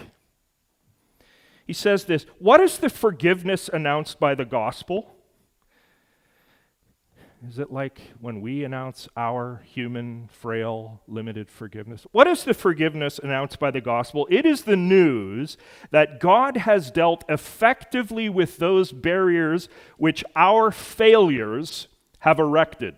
He 1.64 1.73
says 1.73 2.07
this 2.07 2.27
What 2.40 2.61
is 2.61 2.79
the 2.79 2.90
forgiveness 2.90 3.71
announced 3.73 4.19
by 4.19 4.35
the 4.35 4.45
gospel? 4.45 5.14
Is 7.44 7.59
it 7.59 7.70
like 7.70 8.01
when 8.20 8.40
we 8.40 8.64
announce 8.64 9.09
our 9.16 9.62
human, 9.66 10.29
frail, 10.33 11.03
limited 11.07 11.51
forgiveness? 11.51 12.07
What 12.12 12.27
is 12.27 12.44
the 12.44 12.55
forgiveness 12.55 13.18
announced 13.18 13.59
by 13.59 13.70
the 13.70 13.81
gospel? 13.81 14.27
It 14.31 14.46
is 14.46 14.62
the 14.62 14.77
news 14.77 15.59
that 15.90 16.18
God 16.18 16.57
has 16.57 16.90
dealt 16.90 17.25
effectively 17.29 18.29
with 18.29 18.57
those 18.57 18.90
barriers 18.90 19.68
which 19.99 20.25
our 20.35 20.70
failures 20.70 21.88
have 22.20 22.38
erected. 22.38 22.96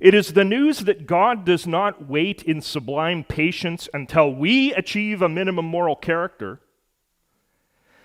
It 0.00 0.14
is 0.14 0.32
the 0.32 0.44
news 0.44 0.80
that 0.80 1.06
God 1.06 1.44
does 1.44 1.66
not 1.66 2.08
wait 2.08 2.42
in 2.42 2.60
sublime 2.60 3.24
patience 3.24 3.88
until 3.92 4.32
we 4.32 4.72
achieve 4.72 5.20
a 5.20 5.28
minimum 5.28 5.66
moral 5.66 5.96
character 5.96 6.60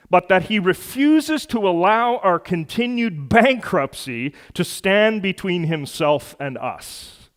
but 0.10 0.28
that 0.28 0.43
he 0.43 0.60
refuses 0.60 1.45
to 1.48 1.67
allow 1.67 2.17
our 2.17 2.39
continued 2.39 3.30
bankruptcy 3.30 4.34
to 4.54 4.63
stand 4.63 5.22
between 5.22 5.63
himself 5.63 6.36
and 6.39 6.58
us. 6.58 7.30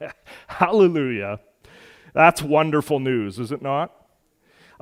Hallelujah. 0.46 1.40
That's 2.14 2.42
wonderful 2.42 3.00
news, 3.00 3.38
is 3.38 3.52
it 3.52 3.62
not? 3.62 3.92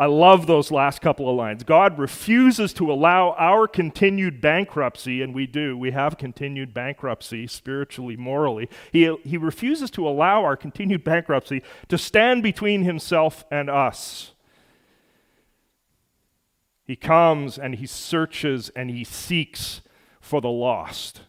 I 0.00 0.06
love 0.06 0.46
those 0.46 0.70
last 0.70 1.02
couple 1.02 1.28
of 1.28 1.36
lines. 1.36 1.62
God 1.62 1.98
refuses 1.98 2.72
to 2.72 2.90
allow 2.90 3.32
our 3.32 3.68
continued 3.68 4.40
bankruptcy, 4.40 5.20
and 5.20 5.34
we 5.34 5.46
do. 5.46 5.76
We 5.76 5.90
have 5.90 6.16
continued 6.16 6.72
bankruptcy 6.72 7.46
spiritually, 7.46 8.16
morally. 8.16 8.70
He, 8.92 9.14
he 9.24 9.36
refuses 9.36 9.90
to 9.90 10.08
allow 10.08 10.42
our 10.42 10.56
continued 10.56 11.04
bankruptcy 11.04 11.62
to 11.88 11.98
stand 11.98 12.42
between 12.42 12.82
himself 12.82 13.44
and 13.50 13.68
us. 13.68 14.32
He 16.90 16.96
comes 16.96 17.56
and 17.56 17.76
he 17.76 17.86
searches 17.86 18.68
and 18.74 18.90
he 18.90 19.04
seeks 19.04 19.80
for 20.20 20.40
the 20.40 20.50
lost. 20.50 21.20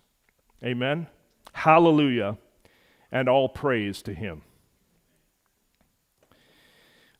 Amen. 0.63 1.05
Hallelujah. 1.53 2.39
And 3.11 3.29
all 3.29 3.47
praise 3.47 4.01
to 4.01 4.15
him. 4.15 4.41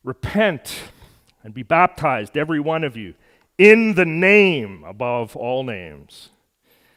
Repent 0.03 0.85
and 1.43 1.53
be 1.53 1.61
baptized, 1.61 2.35
every 2.35 2.59
one 2.59 2.83
of 2.83 2.97
you, 2.97 3.13
in 3.59 3.93
the 3.93 4.05
name 4.05 4.83
above 4.87 5.35
all 5.35 5.63
names, 5.63 6.29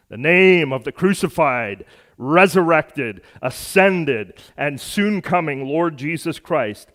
the 0.09 0.17
name 0.17 0.73
of 0.73 0.85
the 0.85 0.93
crucified, 0.93 1.85
resurrected, 2.17 3.21
ascended, 3.43 4.33
and 4.57 4.81
soon 4.81 5.21
coming 5.21 5.67
Lord 5.67 5.99
Jesus 5.99 6.39
Christ 6.39 6.89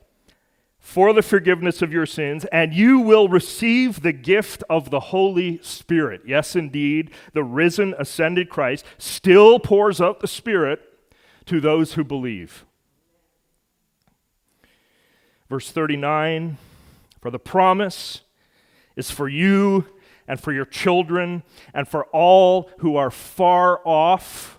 for 0.89 1.13
the 1.13 1.21
forgiveness 1.21 1.83
of 1.83 1.93
your 1.93 2.07
sins, 2.07 2.45
and 2.45 2.73
you 2.73 2.97
will 2.97 3.29
receive 3.29 4.01
the 4.01 4.11
gift 4.11 4.63
of 4.71 4.89
the 4.89 4.99
Holy 4.99 5.59
Spirit. 5.61 6.23
Yes, 6.25 6.55
indeed, 6.55 7.11
the 7.33 7.43
risen, 7.43 7.93
ascended 7.99 8.49
Christ 8.49 8.83
still 8.97 9.59
pours 9.59 10.01
out 10.01 10.19
the 10.19 10.27
Spirit 10.27 10.81
to 11.45 11.61
those 11.61 11.93
who 11.93 12.03
believe. 12.03 12.65
Verse 15.47 15.71
39 15.71 16.57
For 17.21 17.29
the 17.29 17.37
promise 17.37 18.21
is 18.95 19.11
for 19.11 19.29
you 19.29 19.85
and 20.27 20.41
for 20.41 20.51
your 20.51 20.65
children 20.65 21.43
and 21.71 21.87
for 21.87 22.05
all 22.05 22.71
who 22.79 22.95
are 22.95 23.11
far 23.11 23.79
off 23.85 24.57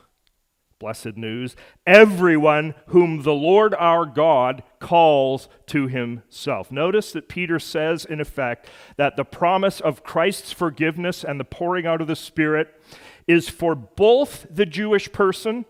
Blessed 0.81 1.19
news. 1.19 1.57
Everyone 1.87 2.75
whom 2.87 3.23
the 3.23 3.35
Lord 3.35 3.75
our 3.75 4.07
God 4.07 4.63
calls 4.79 5.47
to 5.67 5.89
himself. 5.89 6.73
Notice 6.73 7.13
that 7.13 7.29
Peter 7.29 7.59
says, 7.59 8.07
in 8.07 8.19
effect, 8.19 8.67
that 8.97 9.15
the 9.15 9.25
promise 9.25 9.81
of 9.81 10.03
Christ's 10.03 10.53
forgiveness 10.53 11.23
and 11.23 11.39
the 11.39 11.45
pouring 11.45 11.87
out 11.87 12.01
of 12.01 12.07
the 12.07 12.17
Spirit 12.17 12.83
is 13.27 13.51
for 13.51 13.75
both 13.75 14.47
the 14.51 14.65
Jewish 14.65 15.13
person 15.13 15.67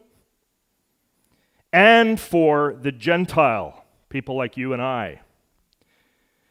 and 1.73 2.20
for 2.20 2.77
the 2.81 2.92
Gentile, 2.92 3.85
people 4.11 4.37
like 4.37 4.57
you 4.57 4.73
and 4.73 4.81
I. 4.81 5.23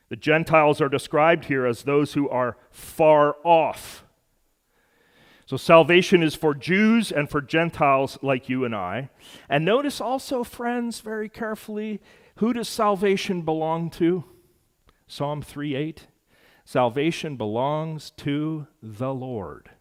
The 0.10 0.18
Gentiles 0.18 0.82
are 0.82 0.90
described 0.90 1.46
here 1.46 1.66
as 1.66 1.84
those 1.84 2.14
who 2.14 2.28
are 2.28 2.58
far 2.72 3.38
off 3.46 4.04
so 5.50 5.58
salvation 5.58 6.22
is 6.22 6.36
for 6.36 6.54
Jews 6.54 7.12
and 7.12 7.28
for 7.28 7.42
Gentiles 7.42 8.20
like 8.22 8.50
you 8.50 8.66
and 8.66 8.76
I. 8.76 9.10
And 9.50 9.66
notice 9.66 10.00
also, 10.00 10.44
friends, 10.44 11.00
very 11.00 11.28
carefully, 11.28 12.02
who 12.36 12.54
does 12.54 12.70
salvation 12.70 13.42
belong 13.42 13.90
to? 13.90 14.26
Psalm 15.08 15.42
3 15.42 15.74
8. 15.74 16.06
Salvation 16.66 17.36
belongs 17.36 18.12
to 18.18 18.68
the 18.84 19.12
Lord. 19.12 19.72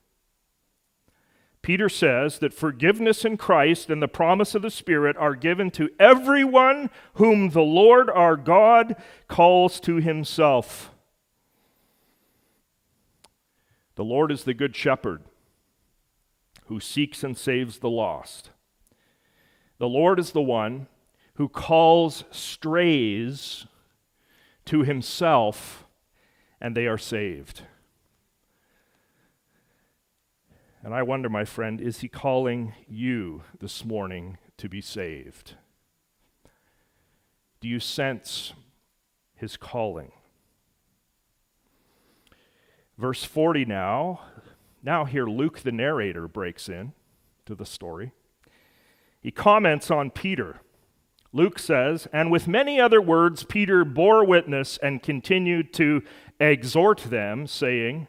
Peter 1.60 1.90
says 1.90 2.38
that 2.38 2.54
forgiveness 2.54 3.26
in 3.26 3.36
Christ 3.36 3.90
and 3.90 4.00
the 4.00 4.08
promise 4.08 4.54
of 4.54 4.62
the 4.62 4.70
Spirit 4.70 5.18
are 5.18 5.34
given 5.34 5.70
to 5.72 5.90
everyone 6.00 6.88
whom 7.16 7.50
the 7.50 7.60
Lord 7.60 8.08
our 8.08 8.38
God 8.38 8.96
calls 9.28 9.80
to 9.80 9.96
himself. 9.96 10.92
The 13.96 14.04
Lord 14.04 14.32
is 14.32 14.44
the 14.44 14.54
good 14.54 14.74
shepherd 14.74 15.27
who 16.68 16.78
seeks 16.78 17.24
and 17.24 17.36
saves 17.36 17.78
the 17.78 17.90
lost. 17.90 18.50
The 19.78 19.88
Lord 19.88 20.18
is 20.18 20.32
the 20.32 20.42
one 20.42 20.86
who 21.34 21.48
calls 21.48 22.24
strays 22.30 23.66
to 24.66 24.82
himself, 24.82 25.86
and 26.60 26.76
they 26.76 26.86
are 26.86 26.98
saved. 26.98 27.62
And 30.82 30.94
I 30.94 31.02
wonder, 31.02 31.30
my 31.30 31.44
friend, 31.44 31.80
is 31.80 32.00
he 32.00 32.08
calling 32.08 32.74
you 32.86 33.42
this 33.58 33.84
morning 33.84 34.36
to 34.58 34.68
be 34.68 34.82
saved? 34.82 35.54
Do 37.60 37.68
you 37.68 37.80
sense 37.80 38.52
his 39.34 39.56
calling? 39.56 40.12
Verse 42.98 43.24
40 43.24 43.64
now 43.64 44.20
now, 44.82 45.04
here 45.04 45.26
Luke, 45.26 45.60
the 45.60 45.72
narrator, 45.72 46.28
breaks 46.28 46.68
in 46.68 46.92
to 47.46 47.54
the 47.54 47.66
story. 47.66 48.12
He 49.20 49.30
comments 49.30 49.90
on 49.90 50.10
Peter. 50.10 50.60
Luke 51.32 51.58
says, 51.58 52.06
And 52.12 52.30
with 52.30 52.48
many 52.48 52.80
other 52.80 53.00
words, 53.00 53.44
Peter 53.44 53.84
bore 53.84 54.24
witness 54.24 54.78
and 54.78 55.02
continued 55.02 55.72
to 55.74 56.02
exhort 56.40 56.98
them, 57.10 57.46
saying, 57.46 58.08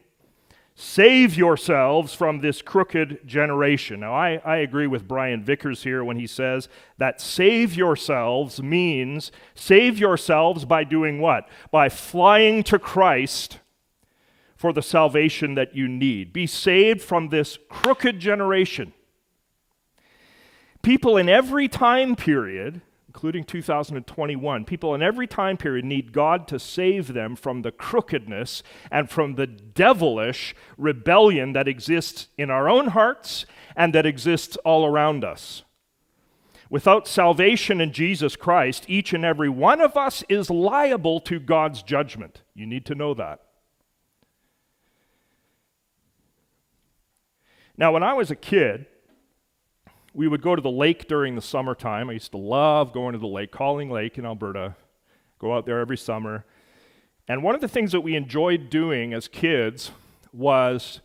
Save 0.76 1.36
yourselves 1.36 2.14
from 2.14 2.40
this 2.40 2.62
crooked 2.62 3.28
generation. 3.28 4.00
Now, 4.00 4.14
I, 4.14 4.42
I 4.46 4.58
agree 4.58 4.88
with 4.88 5.10
Brian 5.10 5.44
Vickers 5.44 5.84
here 5.84 6.06
when 6.06 6.18
he 6.18 6.26
says 6.26 6.70
that 6.98 7.20
save 7.20 7.76
yourselves 7.76 8.64
means 8.64 9.30
save 9.56 10.00
yourselves 10.00 10.64
by 10.64 10.86
doing 10.86 11.20
what? 11.20 11.50
By 11.70 11.90
flying 11.90 12.64
to 12.64 12.80
Christ 12.80 13.60
for 14.60 14.74
the 14.74 14.82
salvation 14.82 15.56
that 15.56 15.74
you 15.74 15.88
need. 15.88 16.34
Be 16.34 16.46
saved 16.46 17.02
from 17.02 17.30
this 17.30 17.58
crooked 17.70 18.20
generation. 18.20 18.92
People 20.82 21.16
in 21.16 21.30
every 21.30 21.70
time 21.70 22.18
period, 22.18 22.82
including 23.08 23.46
2021, 23.46 24.66
people 24.66 24.94
in 24.94 25.02
every 25.02 25.28
time 25.28 25.56
period 25.56 25.86
need 25.86 26.12
God 26.12 26.46
to 26.50 26.60
save 26.60 27.14
them 27.14 27.38
from 27.38 27.62
the 27.62 27.72
crookedness 27.72 28.62
and 28.92 29.10
from 29.10 29.36
the 29.36 29.48
devilish 29.48 30.54
rebellion 30.78 31.54
that 31.54 31.70
exists 31.70 32.28
in 32.38 32.50
our 32.50 32.68
own 32.68 32.88
hearts 32.88 33.46
and 33.78 33.96
that 33.96 34.06
exists 34.06 34.58
all 34.66 34.86
around 34.86 35.24
us. 35.24 35.64
Without 36.70 37.08
salvation 37.08 37.80
in 37.80 37.94
Jesus 37.94 38.36
Christ, 38.36 38.84
each 38.90 39.14
and 39.14 39.24
every 39.24 39.48
one 39.48 39.80
of 39.80 39.96
us 39.96 40.22
is 40.28 40.50
liable 40.50 41.22
to 41.22 41.40
God's 41.40 41.82
judgment. 41.82 42.42
You 42.54 42.66
need 42.66 42.86
to 42.88 42.96
know 42.96 43.14
that. 43.14 43.40
Now, 47.80 47.94
when 47.94 48.04
I 48.04 48.12
was 48.12 48.30
a 48.30 48.36
kid, 48.36 48.88
we 50.14 50.28
would 50.28 50.42
go 50.42 50.54
to 50.54 50.62
the 50.62 50.70
lake 50.70 51.08
during 51.08 51.36
the 51.36 51.42
summertime. 51.42 52.10
I 52.10 52.14
used 52.14 52.32
to 52.32 52.38
love 52.38 52.92
going 52.92 53.14
to 53.14 53.20
the 53.20 53.26
lake, 53.26 53.54
Calling 53.54 53.90
Lake 53.90 54.18
in 54.18 54.26
Alberta. 54.26 54.76
Go 55.40 55.56
out 55.56 55.66
there 55.66 55.80
every 55.80 55.96
summer. 55.96 56.44
And 57.30 57.42
one 57.42 57.56
of 57.56 57.62
the 57.62 57.70
things 57.70 57.94
that 57.94 58.02
we 58.02 58.18
enjoyed 58.18 58.70
doing 58.70 59.14
as 59.14 59.30
kids 59.30 59.92
was 60.34 61.00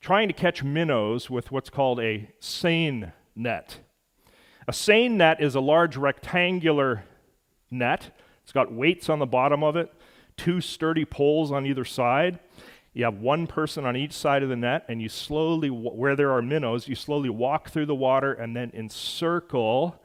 trying 0.00 0.26
to 0.26 0.34
catch 0.34 0.64
minnows 0.64 1.30
with 1.30 1.52
what's 1.52 1.70
called 1.70 2.00
a 2.00 2.30
seine 2.40 3.12
net. 3.36 3.78
A 4.66 4.72
seine 4.72 5.16
net 5.16 5.40
is 5.40 5.54
a 5.54 5.60
large 5.60 5.96
rectangular 5.96 7.04
net. 7.70 8.10
It's 8.42 8.52
got 8.52 8.72
weights 8.72 9.08
on 9.08 9.20
the 9.20 9.26
bottom 9.26 9.62
of 9.62 9.76
it, 9.76 9.92
two 10.36 10.60
sturdy 10.60 11.04
poles 11.04 11.52
on 11.52 11.64
either 11.64 11.84
side. 11.84 12.40
You 12.96 13.04
have 13.04 13.18
one 13.18 13.46
person 13.46 13.84
on 13.84 13.94
each 13.94 14.14
side 14.14 14.42
of 14.42 14.48
the 14.48 14.56
net, 14.56 14.86
and 14.88 15.02
you 15.02 15.10
slowly, 15.10 15.68
where 15.68 16.16
there 16.16 16.32
are 16.32 16.40
minnows, 16.40 16.88
you 16.88 16.94
slowly 16.94 17.28
walk 17.28 17.68
through 17.68 17.84
the 17.84 17.94
water 17.94 18.32
and 18.32 18.56
then 18.56 18.70
encircle 18.72 20.02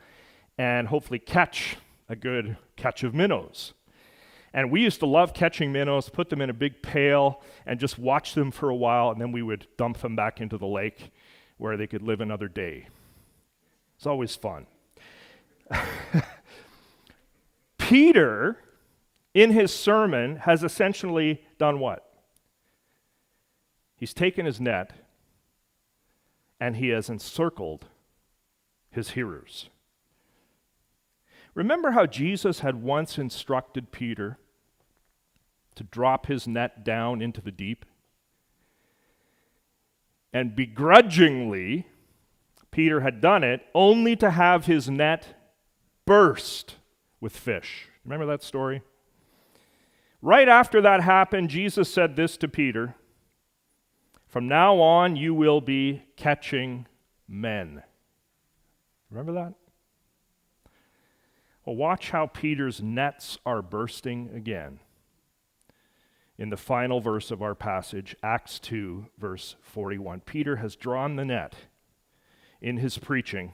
and 0.57 0.89
hopefully 0.89 1.17
catch 1.17 1.77
a 2.09 2.17
good 2.17 2.57
catch 2.75 3.03
of 3.03 3.15
minnows. 3.15 3.71
And 4.53 4.69
we 4.69 4.81
used 4.81 4.99
to 4.99 5.05
love 5.05 5.33
catching 5.33 5.71
minnows, 5.71 6.09
put 6.09 6.29
them 6.29 6.41
in 6.41 6.49
a 6.49 6.53
big 6.53 6.81
pail, 6.81 7.41
and 7.65 7.79
just 7.79 7.97
watch 7.97 8.33
them 8.33 8.51
for 8.51 8.69
a 8.69 8.75
while, 8.75 9.09
and 9.09 9.21
then 9.21 9.31
we 9.31 9.41
would 9.41 9.67
dump 9.77 9.99
them 9.99 10.17
back 10.17 10.41
into 10.41 10.57
the 10.57 10.67
lake 10.67 11.11
where 11.55 11.77
they 11.77 11.87
could 11.87 12.01
live 12.01 12.19
another 12.19 12.49
day. 12.49 12.89
It's 13.95 14.05
always 14.05 14.35
fun. 14.35 14.67
Peter, 17.77 18.57
in 19.33 19.51
his 19.51 19.73
sermon, 19.73 20.35
has 20.35 20.61
essentially 20.65 21.41
done 21.57 21.79
what? 21.79 22.10
He's 24.01 24.15
taken 24.15 24.47
his 24.47 24.59
net 24.59 24.93
and 26.59 26.77
he 26.77 26.89
has 26.89 27.07
encircled 27.07 27.85
his 28.89 29.11
hearers. 29.11 29.69
Remember 31.53 31.91
how 31.91 32.07
Jesus 32.07 32.61
had 32.61 32.81
once 32.81 33.19
instructed 33.19 33.91
Peter 33.91 34.39
to 35.75 35.83
drop 35.83 36.25
his 36.25 36.47
net 36.47 36.83
down 36.83 37.21
into 37.21 37.41
the 37.41 37.51
deep? 37.51 37.85
And 40.33 40.55
begrudgingly, 40.55 41.85
Peter 42.71 43.01
had 43.01 43.21
done 43.21 43.43
it 43.43 43.61
only 43.75 44.15
to 44.15 44.31
have 44.31 44.65
his 44.65 44.89
net 44.89 45.35
burst 46.07 46.77
with 47.19 47.37
fish. 47.37 47.87
Remember 48.03 48.25
that 48.25 48.41
story? 48.41 48.81
Right 50.23 50.49
after 50.49 50.81
that 50.81 51.01
happened, 51.01 51.51
Jesus 51.51 51.93
said 51.93 52.15
this 52.15 52.35
to 52.37 52.47
Peter 52.47 52.95
From 54.31 54.47
now 54.47 54.79
on, 54.79 55.17
you 55.17 55.33
will 55.33 55.59
be 55.59 56.03
catching 56.15 56.87
men. 57.27 57.83
Remember 59.09 59.33
that? 59.33 59.53
Well, 61.65 61.75
watch 61.75 62.11
how 62.11 62.27
Peter's 62.27 62.81
nets 62.81 63.37
are 63.45 63.61
bursting 63.61 64.29
again. 64.33 64.79
In 66.37 66.49
the 66.49 66.55
final 66.55 67.01
verse 67.01 67.29
of 67.29 67.41
our 67.41 67.53
passage, 67.53 68.15
Acts 68.23 68.57
2, 68.59 69.07
verse 69.17 69.57
41. 69.63 70.21
Peter 70.21 70.55
has 70.55 70.77
drawn 70.77 71.17
the 71.17 71.25
net 71.25 71.55
in 72.61 72.77
his 72.77 72.97
preaching. 72.97 73.53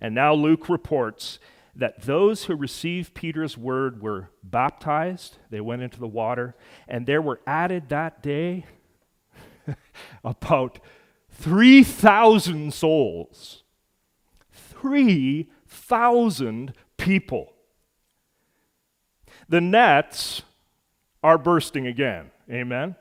And 0.00 0.14
now 0.14 0.32
Luke 0.32 0.70
reports 0.70 1.38
that 1.76 2.00
those 2.04 2.44
who 2.44 2.56
received 2.56 3.12
Peter's 3.12 3.58
word 3.58 4.00
were 4.00 4.30
baptized, 4.42 5.36
they 5.50 5.60
went 5.60 5.82
into 5.82 6.00
the 6.00 6.08
water, 6.08 6.56
and 6.88 7.04
there 7.04 7.20
were 7.20 7.42
added 7.46 7.90
that 7.90 8.22
day 8.22 8.64
about 10.24 10.78
3,000 11.30 12.72
souls. 12.72 13.64
3,000 14.52 16.72
people. 16.96 17.52
The 19.48 19.60
nets 19.60 20.42
are 21.22 21.38
bursting 21.38 21.86
again. 21.86 22.32
Amen. 22.50 22.96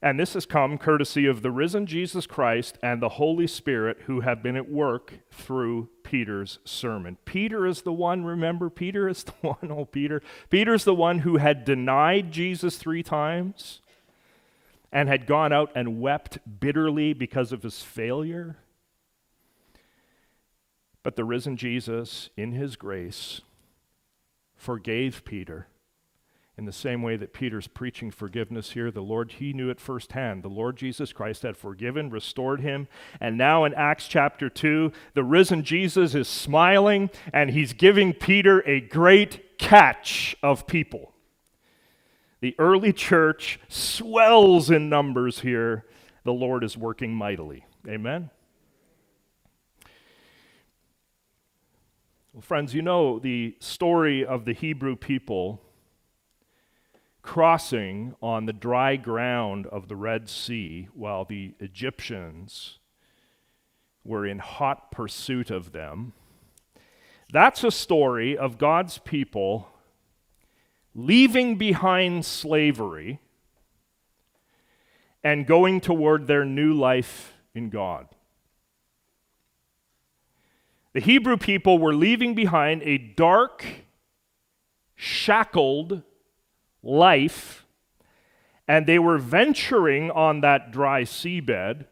And 0.00 0.18
this 0.18 0.34
has 0.34 0.46
come 0.46 0.78
courtesy 0.78 1.26
of 1.26 1.42
the 1.42 1.50
risen 1.50 1.86
Jesus 1.86 2.26
Christ 2.26 2.78
and 2.82 3.02
the 3.02 3.08
Holy 3.08 3.48
Spirit 3.48 3.98
who 4.06 4.20
have 4.20 4.44
been 4.44 4.56
at 4.56 4.70
work 4.70 5.14
through 5.32 5.88
Peter's 6.04 6.60
sermon. 6.64 7.18
Peter 7.24 7.66
is 7.66 7.82
the 7.82 7.92
one, 7.92 8.24
remember, 8.24 8.70
Peter 8.70 9.08
is 9.08 9.24
the 9.24 9.32
one, 9.42 9.70
oh, 9.70 9.84
Peter. 9.84 10.22
Peter's 10.50 10.84
the 10.84 10.94
one 10.94 11.20
who 11.20 11.38
had 11.38 11.64
denied 11.64 12.30
Jesus 12.30 12.76
three 12.76 13.02
times 13.02 13.80
and 14.92 15.08
had 15.08 15.26
gone 15.26 15.52
out 15.52 15.70
and 15.74 16.00
wept 16.00 16.38
bitterly 16.60 17.12
because 17.12 17.52
of 17.52 17.62
his 17.62 17.82
failure. 17.82 18.56
But 21.02 21.16
the 21.16 21.24
risen 21.24 21.56
Jesus, 21.56 22.30
in 22.36 22.52
his 22.52 22.76
grace, 22.76 23.40
forgave 24.56 25.24
Peter 25.24 25.68
in 26.58 26.64
the 26.64 26.72
same 26.72 27.02
way 27.02 27.16
that 27.16 27.32
Peter's 27.32 27.68
preaching 27.68 28.10
forgiveness 28.10 28.72
here, 28.72 28.90
the 28.90 29.00
Lord, 29.00 29.30
he 29.32 29.52
knew 29.52 29.70
it 29.70 29.78
firsthand. 29.78 30.42
The 30.42 30.48
Lord 30.48 30.76
Jesus 30.76 31.12
Christ 31.12 31.42
had 31.42 31.56
forgiven, 31.56 32.10
restored 32.10 32.60
him. 32.60 32.88
And 33.20 33.38
now 33.38 33.64
in 33.64 33.72
Acts 33.74 34.08
chapter 34.08 34.50
2, 34.50 34.90
the 35.14 35.22
risen 35.22 35.62
Jesus 35.62 36.16
is 36.16 36.26
smiling 36.26 37.10
and 37.32 37.50
he's 37.50 37.72
giving 37.72 38.12
Peter 38.12 38.68
a 38.68 38.80
great 38.80 39.56
catch 39.58 40.36
of 40.42 40.66
people. 40.66 41.12
The 42.40 42.54
early 42.58 42.92
church 42.92 43.58
swells 43.68 44.70
in 44.70 44.88
numbers 44.88 45.40
here. 45.40 45.86
The 46.24 46.32
Lord 46.32 46.62
is 46.62 46.76
working 46.76 47.14
mightily. 47.14 47.64
Amen. 47.86 48.30
Well, 52.32 52.42
friends, 52.42 52.74
you 52.74 52.82
know 52.82 53.18
the 53.18 53.56
story 53.58 54.24
of 54.24 54.44
the 54.44 54.52
Hebrew 54.52 54.94
people 54.94 55.62
crossing 57.22 58.14
on 58.22 58.46
the 58.46 58.52
dry 58.52 58.96
ground 58.96 59.66
of 59.66 59.88
the 59.88 59.96
Red 59.96 60.28
Sea 60.28 60.88
while 60.94 61.24
the 61.24 61.54
Egyptians 61.58 62.78
were 64.04 64.24
in 64.24 64.38
hot 64.38 64.90
pursuit 64.90 65.50
of 65.50 65.72
them. 65.72 66.12
That's 67.32 67.64
a 67.64 67.70
story 67.70 68.38
of 68.38 68.56
God's 68.56 68.98
people 68.98 69.68
leaving 70.98 71.54
behind 71.54 72.24
slavery 72.24 73.20
and 75.22 75.46
going 75.46 75.80
toward 75.80 76.26
their 76.26 76.44
new 76.44 76.74
life 76.74 77.34
in 77.54 77.70
God. 77.70 78.08
The 80.94 81.00
Hebrew 81.00 81.36
people 81.36 81.78
were 81.78 81.94
leaving 81.94 82.34
behind 82.34 82.82
a 82.82 82.98
dark, 82.98 83.64
shackled, 84.96 86.02
life, 86.82 87.64
and 88.66 88.84
they 88.84 88.98
were 88.98 89.18
venturing 89.18 90.10
on 90.10 90.40
that 90.40 90.72
dry 90.72 91.02
seabed 91.02 91.86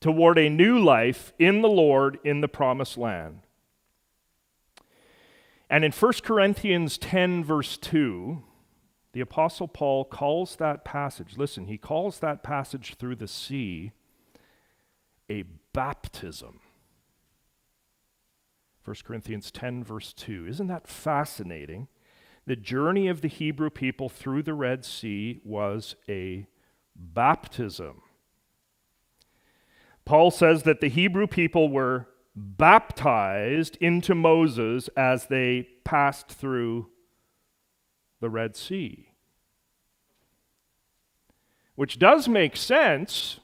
toward 0.00 0.36
a 0.36 0.50
new 0.50 0.80
life 0.80 1.32
in 1.38 1.62
the 1.62 1.68
Lord 1.68 2.18
in 2.24 2.40
the 2.40 2.48
promised 2.48 2.98
land. 2.98 3.45
And 5.68 5.84
in 5.84 5.92
1 5.92 6.12
Corinthians 6.22 6.96
10, 6.98 7.44
verse 7.44 7.76
2, 7.76 8.42
the 9.12 9.20
Apostle 9.20 9.68
Paul 9.68 10.04
calls 10.04 10.56
that 10.56 10.84
passage, 10.84 11.36
listen, 11.36 11.66
he 11.66 11.78
calls 11.78 12.20
that 12.20 12.42
passage 12.42 12.94
through 12.96 13.16
the 13.16 13.28
sea 13.28 13.92
a 15.28 15.44
baptism. 15.72 16.60
1 18.84 18.96
Corinthians 19.04 19.50
10, 19.50 19.82
verse 19.82 20.12
2. 20.12 20.46
Isn't 20.46 20.68
that 20.68 20.86
fascinating? 20.86 21.88
the 22.46 22.56
journey 22.56 23.08
of 23.08 23.20
the 23.20 23.28
Hebrew 23.28 23.70
people 23.70 24.08
through 24.08 24.44
the 24.44 24.54
Red 24.54 24.84
Sea 24.84 25.40
was 25.44 25.96
a 26.08 26.46
baptism. 26.94 28.02
Paul 30.04 30.30
says 30.30 30.62
that 30.62 30.80
the 30.80 30.88
Hebrew 30.88 31.26
people 31.26 31.68
were 31.68 32.06
baptized 32.36 33.76
into 33.80 34.14
Moses 34.14 34.88
as 34.96 35.26
they 35.26 35.66
passed 35.84 36.28
through 36.28 36.90
the 38.20 38.28
Red 38.28 38.54
Sea. 38.54 39.08
Which 41.74 41.98
does 41.98 42.28
make 42.28 42.56
sense 42.56 43.40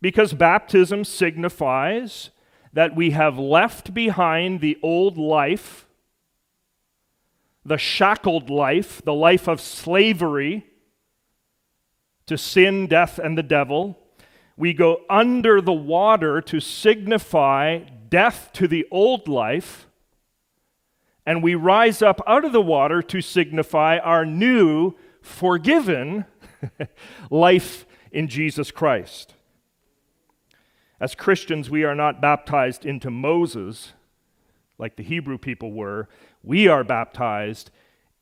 because 0.00 0.32
baptism 0.32 1.04
signifies 1.04 2.30
that 2.72 2.96
we 2.96 3.10
have 3.10 3.38
left 3.38 3.92
behind 3.92 4.60
the 4.60 4.78
old 4.82 5.18
life 5.18 5.86
the 7.64 7.78
shackled 7.78 8.48
life, 8.50 9.02
the 9.04 9.14
life 9.14 9.46
of 9.48 9.60
slavery 9.60 10.66
to 12.26 12.38
sin, 12.38 12.86
death, 12.86 13.18
and 13.18 13.36
the 13.36 13.42
devil. 13.42 13.98
We 14.60 14.74
go 14.74 15.00
under 15.08 15.62
the 15.62 15.72
water 15.72 16.42
to 16.42 16.60
signify 16.60 17.78
death 18.10 18.50
to 18.52 18.68
the 18.68 18.86
old 18.90 19.26
life, 19.26 19.86
and 21.24 21.42
we 21.42 21.54
rise 21.54 22.02
up 22.02 22.20
out 22.26 22.44
of 22.44 22.52
the 22.52 22.60
water 22.60 23.00
to 23.00 23.22
signify 23.22 23.96
our 23.96 24.26
new, 24.26 24.96
forgiven 25.22 26.26
life 27.30 27.86
in 28.12 28.28
Jesus 28.28 28.70
Christ. 28.70 29.32
As 31.00 31.14
Christians, 31.14 31.70
we 31.70 31.82
are 31.84 31.94
not 31.94 32.20
baptized 32.20 32.84
into 32.84 33.10
Moses 33.10 33.94
like 34.76 34.96
the 34.96 35.02
Hebrew 35.02 35.38
people 35.38 35.72
were. 35.72 36.06
We 36.42 36.68
are 36.68 36.84
baptized 36.84 37.70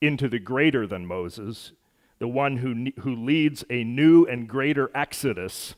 into 0.01 0.29
the 0.29 0.39
greater 0.39 0.87
than 0.87 1.05
Moses, 1.05 1.73
the 2.21 2.29
one 2.29 2.59
who, 2.59 2.93
who 3.01 3.17
leads 3.17 3.65
a 3.69 3.83
new 3.83 4.25
and 4.25 4.49
greater 4.49 4.93
exodus, 4.95 5.75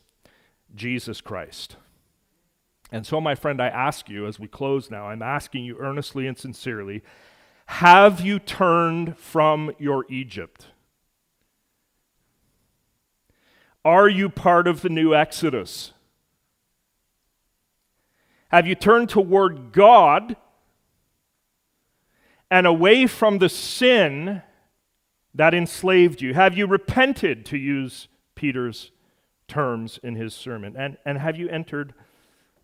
Jesus 0.75 1.21
Christ. 1.21 1.75
And 2.91 3.05
so, 3.05 3.21
my 3.21 3.35
friend, 3.35 3.61
I 3.61 3.67
ask 3.67 4.09
you 4.09 4.27
as 4.27 4.39
we 4.39 4.47
close 4.47 4.91
now, 4.91 5.07
I'm 5.07 5.21
asking 5.21 5.63
you 5.63 5.77
earnestly 5.79 6.27
and 6.27 6.37
sincerely 6.37 7.03
have 7.65 8.19
you 8.19 8.37
turned 8.37 9.17
from 9.17 9.71
your 9.79 10.05
Egypt? 10.09 10.67
Are 13.85 14.09
you 14.09 14.27
part 14.27 14.67
of 14.67 14.81
the 14.81 14.89
new 14.89 15.15
Exodus? 15.15 15.93
Have 18.49 18.67
you 18.67 18.75
turned 18.75 19.07
toward 19.07 19.71
God 19.71 20.35
and 22.51 22.67
away 22.67 23.07
from 23.07 23.37
the 23.37 23.47
sin 23.47 24.41
that 25.33 25.53
enslaved 25.53 26.21
you? 26.21 26.33
Have 26.33 26.57
you 26.57 26.67
repented, 26.67 27.45
to 27.45 27.57
use 27.57 28.09
Peter's 28.35 28.91
terms 29.51 29.99
in 30.01 30.15
his 30.15 30.33
sermon? 30.33 30.75
And, 30.77 30.97
and 31.05 31.17
have 31.17 31.37
you 31.37 31.49
entered 31.49 31.93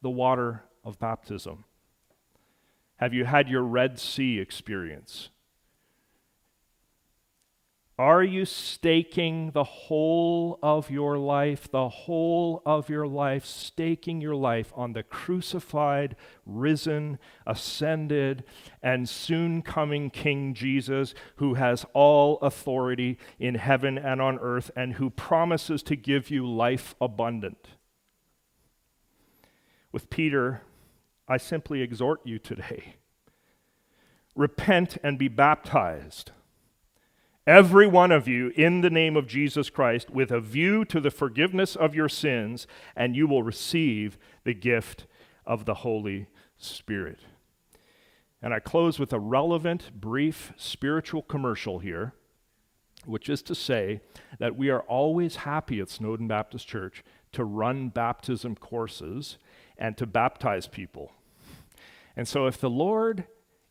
the 0.02 0.10
water 0.10 0.64
of 0.84 0.98
baptism? 0.98 1.66
Have 2.96 3.14
you 3.14 3.26
had 3.26 3.50
your 3.50 3.62
Red 3.62 4.00
Sea 4.00 4.40
experience? 4.40 5.30
Are 8.00 8.24
you 8.24 8.46
staking 8.46 9.52
the 9.52 9.64
whole 9.64 10.60
of 10.62 10.92
your 10.92 11.18
life, 11.18 11.72
the 11.72 11.90
whole 11.90 12.62
of 12.64 12.90
your 12.90 13.08
life, 13.08 13.44
staking 13.44 14.22
your 14.22 14.36
life 14.36 14.72
on 14.76 14.94
the 14.94 15.02
crucified, 15.02 16.16
risen, 16.46 17.18
ascended, 17.48 18.44
and 18.84 19.10
soon 19.10 19.64
coming 19.64 20.12
King 20.12 20.54
Jesus, 20.54 21.16
who 21.38 21.56
has 21.56 21.88
all 21.94 22.38
authority 22.44 23.18
in 23.40 23.56
heaven 23.56 23.98
and 23.98 24.22
on 24.22 24.38
earth, 24.40 24.70
and 24.76 24.94
who 24.94 25.10
promises 25.10 25.82
to 25.82 25.96
give 25.96 26.30
you 26.30 26.48
life 26.48 26.94
abundant? 27.02 27.70
With 29.92 30.12
Peter, 30.12 30.62
I 31.28 31.38
simply 31.38 31.82
exhort 31.82 32.22
you 32.24 32.38
today 32.38 32.98
repent 34.36 35.00
and 35.04 35.18
be 35.18 35.28
baptized 35.28 36.30
every 37.48 37.88
one 37.88 38.12
of 38.12 38.28
you, 38.28 38.52
in 38.56 38.82
the 38.82 38.90
name 38.90 39.16
of 39.16 39.26
Jesus 39.26 39.70
Christ, 39.70 40.10
with 40.10 40.32
a 40.32 40.42
view 40.42 40.84
to 40.86 41.00
the 41.00 41.10
forgiveness 41.10 41.76
of 41.76 41.96
your 41.96 42.10
sins, 42.10 42.68
and 42.96 43.16
you 43.16 43.26
will 43.26 43.42
receive 43.42 44.18
the 44.44 44.54
gift 44.54 45.06
of 45.46 45.64
the 45.66 45.76
Holy 45.76 46.28
Spirit. 46.58 47.20
And 48.42 48.54
I 48.54 48.60
close 48.60 49.00
with 49.00 49.14
a 49.14 49.20
relevant, 49.20 50.00
brief 50.00 50.52
spiritual 50.58 51.22
commercial 51.24 51.80
here, 51.80 52.14
which 53.06 53.30
is 53.30 53.42
to 53.44 53.56
say 53.56 54.02
that 54.38 54.58
we 54.58 54.70
are 54.70 54.82
always 54.82 55.38
happy 55.38 55.80
at 55.80 55.90
Snowden 55.90 56.28
Baptist 56.28 56.68
Church 56.68 57.04
to 57.32 57.46
run 57.46 57.90
baptism 57.90 58.56
courses 58.56 59.38
and 59.78 59.98
to 59.98 60.06
baptize 60.06 60.68
people. 60.68 61.14
And 62.16 62.28
so 62.28 62.48
if 62.48 62.60
the 62.60 62.70
Lord 62.70 63.26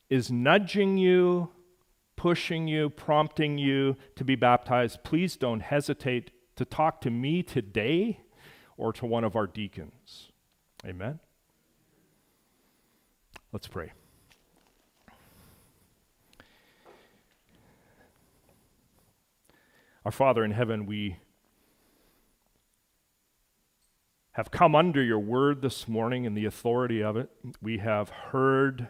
is 0.09 0.31
nudging 0.31 0.97
you 0.97 1.51
pushing 2.17 2.67
you, 2.67 2.91
prompting 2.91 3.59
you 3.59 3.97
to 4.17 4.25
be 4.25 4.35
baptized, 4.35 5.05
please 5.05 5.37
don't 5.37 5.61
hesitate 5.61 6.31
to 6.57 6.65
talk 6.65 7.01
to 7.03 7.11
me 7.11 7.43
today 7.43 8.21
or 8.77 8.93
to 8.93 9.07
one 9.07 9.25
of 9.25 9.37
our 9.37 9.47
deacons. 9.47 10.33
Amen. 10.85 11.21
Let's 13.53 13.69
pray. 13.69 13.93
Our 20.05 20.13
Father 20.13 20.45
in 20.45 20.53
heaven, 20.53 20.87
we 20.87 21.17
have 24.33 24.51
come 24.51 24.75
under 24.75 25.03
your 25.03 25.19
word 25.19 25.63
this 25.63 25.89
morning 25.89 26.27
and 26.27 26.37
the 26.37 26.45
authority 26.45 27.03
of 27.03 27.17
it. 27.17 27.31
We 27.63 27.79
have 27.79 28.11
heard 28.11 28.89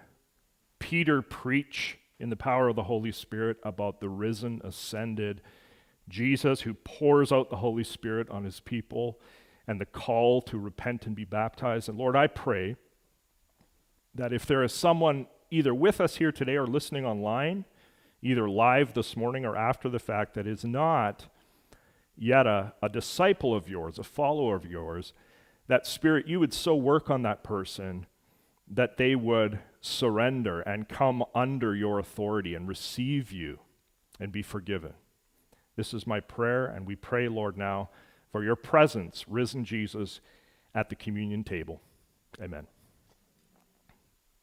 Peter 0.78 1.22
preach 1.22 1.98
in 2.18 2.30
the 2.30 2.36
power 2.36 2.68
of 2.68 2.76
the 2.76 2.84
Holy 2.84 3.12
Spirit 3.12 3.58
about 3.62 4.00
the 4.00 4.08
risen, 4.08 4.60
ascended 4.64 5.42
Jesus 6.08 6.62
who 6.62 6.74
pours 6.74 7.32
out 7.32 7.50
the 7.50 7.56
Holy 7.56 7.84
Spirit 7.84 8.30
on 8.30 8.44
his 8.44 8.60
people 8.60 9.20
and 9.66 9.80
the 9.80 9.86
call 9.86 10.40
to 10.42 10.58
repent 10.58 11.06
and 11.06 11.16
be 11.16 11.24
baptized. 11.24 11.88
And 11.88 11.98
Lord, 11.98 12.16
I 12.16 12.26
pray 12.26 12.76
that 14.14 14.32
if 14.32 14.46
there 14.46 14.62
is 14.62 14.72
someone 14.72 15.26
either 15.50 15.74
with 15.74 16.00
us 16.00 16.16
here 16.16 16.32
today 16.32 16.56
or 16.56 16.66
listening 16.66 17.04
online, 17.04 17.64
either 18.22 18.48
live 18.48 18.94
this 18.94 19.16
morning 19.16 19.44
or 19.44 19.56
after 19.56 19.88
the 19.88 19.98
fact, 19.98 20.34
that 20.34 20.46
is 20.46 20.64
not 20.64 21.26
yet 22.16 22.46
a, 22.46 22.72
a 22.82 22.88
disciple 22.88 23.54
of 23.54 23.68
yours, 23.68 23.98
a 23.98 24.04
follower 24.04 24.56
of 24.56 24.64
yours, 24.64 25.12
that 25.68 25.86
Spirit, 25.86 26.26
you 26.26 26.40
would 26.40 26.54
so 26.54 26.74
work 26.74 27.10
on 27.10 27.22
that 27.22 27.42
person 27.42 28.06
that 28.68 28.96
they 28.96 29.14
would 29.14 29.58
surrender 29.86 30.60
and 30.60 30.88
come 30.88 31.24
under 31.34 31.74
your 31.74 31.98
authority 31.98 32.54
and 32.54 32.68
receive 32.68 33.32
you 33.32 33.60
and 34.18 34.32
be 34.32 34.42
forgiven. 34.42 34.94
This 35.76 35.92
is 35.92 36.06
my 36.06 36.20
prayer, 36.20 36.66
and 36.66 36.86
we 36.86 36.96
pray, 36.96 37.28
Lord, 37.28 37.56
now 37.56 37.90
for 38.32 38.42
your 38.42 38.56
presence, 38.56 39.26
risen 39.28 39.64
Jesus, 39.64 40.20
at 40.74 40.88
the 40.88 40.96
communion 40.96 41.44
table. 41.44 41.80
Amen. 42.40 42.66